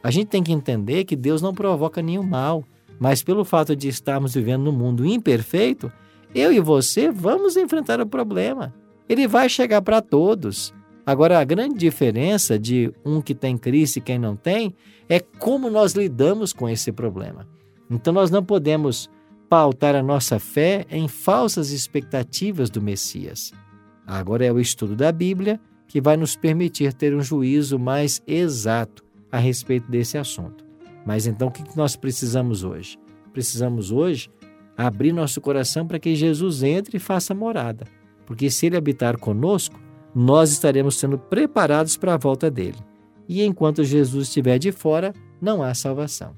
A 0.00 0.10
gente 0.10 0.28
tem 0.28 0.42
que 0.42 0.52
entender 0.52 1.04
que 1.04 1.16
Deus 1.16 1.42
não 1.42 1.52
provoca 1.52 2.00
nenhum 2.00 2.22
mal. 2.22 2.64
Mas 2.98 3.22
pelo 3.22 3.44
fato 3.44 3.74
de 3.74 3.88
estarmos 3.88 4.34
vivendo 4.34 4.64
num 4.64 4.72
mundo 4.72 5.04
imperfeito, 5.04 5.92
eu 6.34 6.52
e 6.52 6.60
você 6.60 7.10
vamos 7.10 7.56
enfrentar 7.56 8.00
o 8.00 8.06
problema. 8.06 8.74
Ele 9.08 9.28
vai 9.28 9.48
chegar 9.48 9.82
para 9.82 10.00
todos. 10.00 10.74
Agora, 11.06 11.38
a 11.38 11.44
grande 11.44 11.76
diferença 11.76 12.58
de 12.58 12.92
um 13.04 13.20
que 13.20 13.34
tem 13.34 13.58
Cristo 13.58 13.98
e 13.98 14.00
quem 14.00 14.18
não 14.18 14.34
tem 14.34 14.74
é 15.08 15.20
como 15.20 15.68
nós 15.68 15.92
lidamos 15.92 16.52
com 16.52 16.68
esse 16.68 16.90
problema. 16.90 17.46
Então, 17.90 18.12
nós 18.12 18.30
não 18.30 18.42
podemos 18.42 19.10
pautar 19.48 19.94
a 19.94 20.02
nossa 20.02 20.38
fé 20.38 20.86
em 20.90 21.06
falsas 21.06 21.70
expectativas 21.70 22.70
do 22.70 22.80
Messias. 22.80 23.52
Agora 24.06 24.44
é 24.44 24.52
o 24.52 24.58
estudo 24.58 24.96
da 24.96 25.12
Bíblia 25.12 25.60
que 25.86 26.00
vai 26.00 26.16
nos 26.16 26.34
permitir 26.34 26.92
ter 26.92 27.14
um 27.14 27.22
juízo 27.22 27.78
mais 27.78 28.22
exato 28.26 29.04
a 29.30 29.38
respeito 29.38 29.90
desse 29.90 30.18
assunto. 30.18 30.63
Mas 31.04 31.26
então 31.26 31.48
o 31.48 31.50
que 31.50 31.76
nós 31.76 31.96
precisamos 31.96 32.64
hoje? 32.64 32.98
Precisamos 33.32 33.90
hoje 33.90 34.30
abrir 34.76 35.12
nosso 35.12 35.40
coração 35.40 35.86
para 35.86 35.98
que 35.98 36.14
Jesus 36.14 36.62
entre 36.62 36.96
e 36.96 37.00
faça 37.00 37.34
morada. 37.34 37.86
Porque 38.26 38.50
se 38.50 38.66
ele 38.66 38.76
habitar 38.76 39.18
conosco, 39.18 39.78
nós 40.14 40.50
estaremos 40.50 40.96
sendo 40.96 41.18
preparados 41.18 41.96
para 41.96 42.14
a 42.14 42.18
volta 42.18 42.50
dele. 42.50 42.78
E 43.28 43.42
enquanto 43.42 43.84
Jesus 43.84 44.28
estiver 44.28 44.58
de 44.58 44.72
fora, 44.72 45.12
não 45.40 45.62
há 45.62 45.74
salvação. 45.74 46.36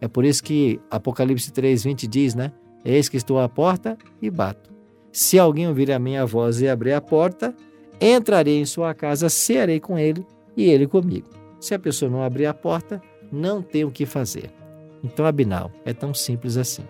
É 0.00 0.06
por 0.06 0.24
isso 0.24 0.42
que 0.42 0.80
Apocalipse 0.90 1.50
3:20 1.50 2.06
diz, 2.06 2.34
né? 2.34 2.52
Eis 2.84 3.08
que 3.08 3.16
estou 3.16 3.40
à 3.40 3.48
porta 3.48 3.98
e 4.22 4.30
bato. 4.30 4.70
Se 5.10 5.38
alguém 5.38 5.66
ouvir 5.66 5.90
a 5.90 5.98
minha 5.98 6.24
voz 6.24 6.60
e 6.60 6.68
abrir 6.68 6.92
a 6.92 7.00
porta, 7.00 7.54
entrarei 8.00 8.60
em 8.60 8.64
sua 8.64 8.94
casa, 8.94 9.28
cearei 9.28 9.80
com 9.80 9.98
ele 9.98 10.24
e 10.56 10.64
ele 10.64 10.86
comigo. 10.86 11.28
Se 11.58 11.74
a 11.74 11.78
pessoa 11.78 12.10
não 12.10 12.22
abrir 12.22 12.46
a 12.46 12.54
porta, 12.54 13.02
não 13.30 13.62
tem 13.62 13.84
o 13.84 13.90
que 13.90 14.06
fazer. 14.06 14.50
Então, 15.02 15.24
Abinal, 15.26 15.70
é 15.84 15.92
tão 15.92 16.12
simples 16.12 16.56
assim. 16.56 16.82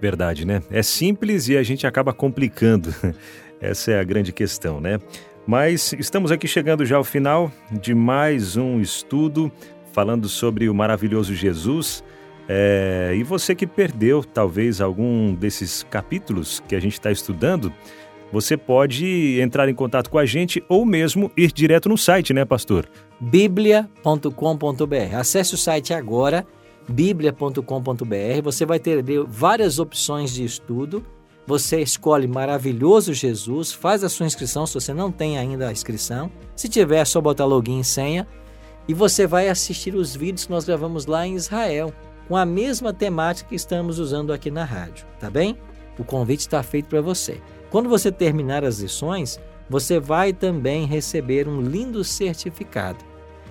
Verdade, 0.00 0.44
né? 0.44 0.62
É 0.70 0.82
simples 0.82 1.48
e 1.48 1.56
a 1.56 1.62
gente 1.62 1.86
acaba 1.86 2.12
complicando. 2.12 2.94
Essa 3.60 3.92
é 3.92 4.00
a 4.00 4.04
grande 4.04 4.32
questão, 4.32 4.80
né? 4.80 4.98
Mas 5.46 5.92
estamos 5.98 6.30
aqui 6.30 6.46
chegando 6.46 6.84
já 6.84 6.96
ao 6.96 7.04
final 7.04 7.50
de 7.70 7.94
mais 7.94 8.56
um 8.56 8.80
estudo 8.80 9.50
falando 9.92 10.28
sobre 10.28 10.68
o 10.68 10.74
maravilhoso 10.74 11.34
Jesus. 11.34 12.04
É, 12.48 13.14
e 13.16 13.22
você 13.22 13.54
que 13.54 13.66
perdeu 13.66 14.22
talvez 14.22 14.80
algum 14.80 15.34
desses 15.34 15.82
capítulos 15.84 16.62
que 16.68 16.76
a 16.76 16.80
gente 16.80 16.92
está 16.92 17.10
estudando, 17.10 17.72
você 18.32 18.56
pode 18.56 19.40
entrar 19.40 19.68
em 19.68 19.74
contato 19.74 20.10
com 20.10 20.18
a 20.18 20.26
gente 20.26 20.62
ou 20.68 20.84
mesmo 20.84 21.30
ir 21.36 21.52
direto 21.52 21.88
no 21.88 21.96
site, 21.96 22.34
né, 22.34 22.44
pastor? 22.44 22.88
biblia.com.br. 23.20 25.16
Acesse 25.16 25.54
o 25.54 25.58
site 25.58 25.94
agora, 25.94 26.46
biblia.com.br. 26.88 28.42
Você 28.42 28.66
vai 28.66 28.78
ter 28.78 29.02
várias 29.26 29.78
opções 29.78 30.32
de 30.32 30.44
estudo. 30.44 31.04
Você 31.46 31.80
escolhe 31.80 32.26
Maravilhoso 32.26 33.14
Jesus, 33.14 33.72
faz 33.72 34.02
a 34.02 34.08
sua 34.08 34.26
inscrição 34.26 34.66
se 34.66 34.74
você 34.74 34.92
não 34.92 35.12
tem 35.12 35.38
ainda 35.38 35.68
a 35.68 35.72
inscrição. 35.72 36.30
Se 36.56 36.68
tiver, 36.68 36.98
é 36.98 37.04
só 37.04 37.20
botar 37.20 37.44
login 37.44 37.78
e 37.78 37.84
senha. 37.84 38.26
E 38.88 38.94
você 38.94 39.26
vai 39.26 39.48
assistir 39.48 39.94
os 39.94 40.14
vídeos 40.14 40.46
que 40.46 40.50
nós 40.50 40.64
gravamos 40.64 41.06
lá 41.06 41.26
em 41.26 41.34
Israel, 41.34 41.92
com 42.28 42.36
a 42.36 42.44
mesma 42.44 42.92
temática 42.92 43.48
que 43.48 43.54
estamos 43.54 43.98
usando 43.98 44.32
aqui 44.32 44.50
na 44.50 44.64
rádio, 44.64 45.06
tá 45.20 45.30
bem? 45.30 45.56
O 45.98 46.04
convite 46.04 46.40
está 46.40 46.62
feito 46.62 46.88
para 46.88 47.00
você. 47.00 47.40
Quando 47.70 47.88
você 47.88 48.12
terminar 48.12 48.64
as 48.64 48.80
lições, 48.80 49.40
você 49.68 49.98
vai 49.98 50.32
também 50.32 50.86
receber 50.86 51.48
um 51.48 51.60
lindo 51.60 52.02
certificado. 52.04 53.04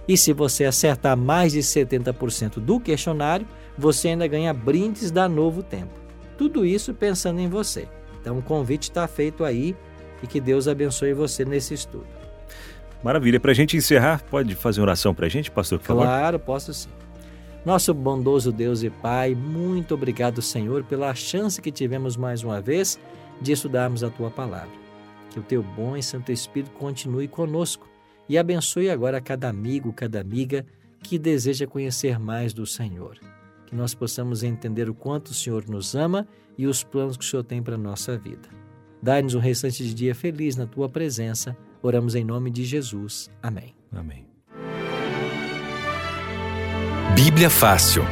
E 0.07 0.15
se 0.15 0.33
você 0.33 0.65
acertar 0.65 1.17
mais 1.17 1.53
de 1.53 1.59
70% 1.59 2.59
do 2.59 2.79
questionário, 2.79 3.47
você 3.77 4.09
ainda 4.09 4.27
ganha 4.27 4.53
brindes 4.53 5.11
da 5.11 5.27
Novo 5.27 5.63
Tempo. 5.63 5.93
Tudo 6.37 6.65
isso 6.65 6.93
pensando 6.93 7.39
em 7.39 7.49
você. 7.49 7.87
Então 8.21 8.37
o 8.37 8.41
convite 8.41 8.83
está 8.83 9.07
feito 9.07 9.43
aí 9.43 9.75
e 10.21 10.27
que 10.27 10.39
Deus 10.39 10.67
abençoe 10.67 11.13
você 11.13 11.43
nesse 11.43 11.73
estudo. 11.73 12.07
Maravilha. 13.03 13.39
Para 13.39 13.51
a 13.51 13.55
gente 13.55 13.77
encerrar, 13.77 14.23
pode 14.29 14.55
fazer 14.55 14.79
uma 14.79 14.85
oração 14.85 15.13
para 15.13 15.27
a 15.27 15.29
gente, 15.29 15.51
pastor, 15.51 15.79
por 15.79 15.85
favor? 15.85 16.03
Claro, 16.03 16.39
posso 16.39 16.73
sim. 16.73 16.89
Nosso 17.63 17.93
bondoso 17.93 18.51
Deus 18.51 18.83
e 18.83 18.89
Pai, 18.89 19.33
muito 19.33 19.95
obrigado, 19.95 20.41
Senhor, 20.41 20.83
pela 20.83 21.13
chance 21.15 21.61
que 21.61 21.71
tivemos 21.71 22.15
mais 22.15 22.43
uma 22.43 22.61
vez 22.61 22.99
de 23.41 23.51
estudarmos 23.51 24.03
a 24.03 24.09
tua 24.09 24.29
palavra. 24.29 24.73
Que 25.29 25.39
o 25.39 25.43
teu 25.43 25.61
bom 25.61 25.97
e 25.97 26.03
Santo 26.03 26.31
Espírito 26.31 26.71
continue 26.71 27.27
conosco 27.27 27.87
e 28.27 28.37
abençoe 28.37 28.89
agora 28.89 29.21
cada 29.21 29.49
amigo, 29.49 29.93
cada 29.93 30.19
amiga 30.19 30.65
que 31.01 31.19
deseja 31.19 31.67
conhecer 31.67 32.19
mais 32.19 32.53
do 32.53 32.65
Senhor. 32.65 33.17
Que 33.65 33.75
nós 33.75 33.93
possamos 33.93 34.43
entender 34.43 34.89
o 34.89 34.93
quanto 34.93 35.27
o 35.27 35.33
Senhor 35.33 35.65
nos 35.67 35.95
ama 35.95 36.27
e 36.57 36.67
os 36.67 36.83
planos 36.83 37.17
que 37.17 37.23
o 37.23 37.27
Senhor 37.27 37.43
tem 37.43 37.61
para 37.61 37.75
a 37.75 37.77
nossa 37.77 38.17
vida. 38.17 38.49
Dá-nos 39.01 39.35
um 39.35 39.39
restante 39.39 39.83
de 39.83 39.93
dia 39.93 40.15
feliz 40.15 40.55
na 40.55 40.65
tua 40.65 40.89
presença. 40.89 41.55
Oramos 41.81 42.15
em 42.15 42.23
nome 42.23 42.49
de 42.49 42.63
Jesus. 42.63 43.29
Amém. 43.41 43.75
Amém. 43.91 44.25
Bíblia 47.15 47.49
Fácil. 47.49 48.03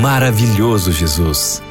Maravilhoso 0.00 0.92
Jesus. 0.92 1.62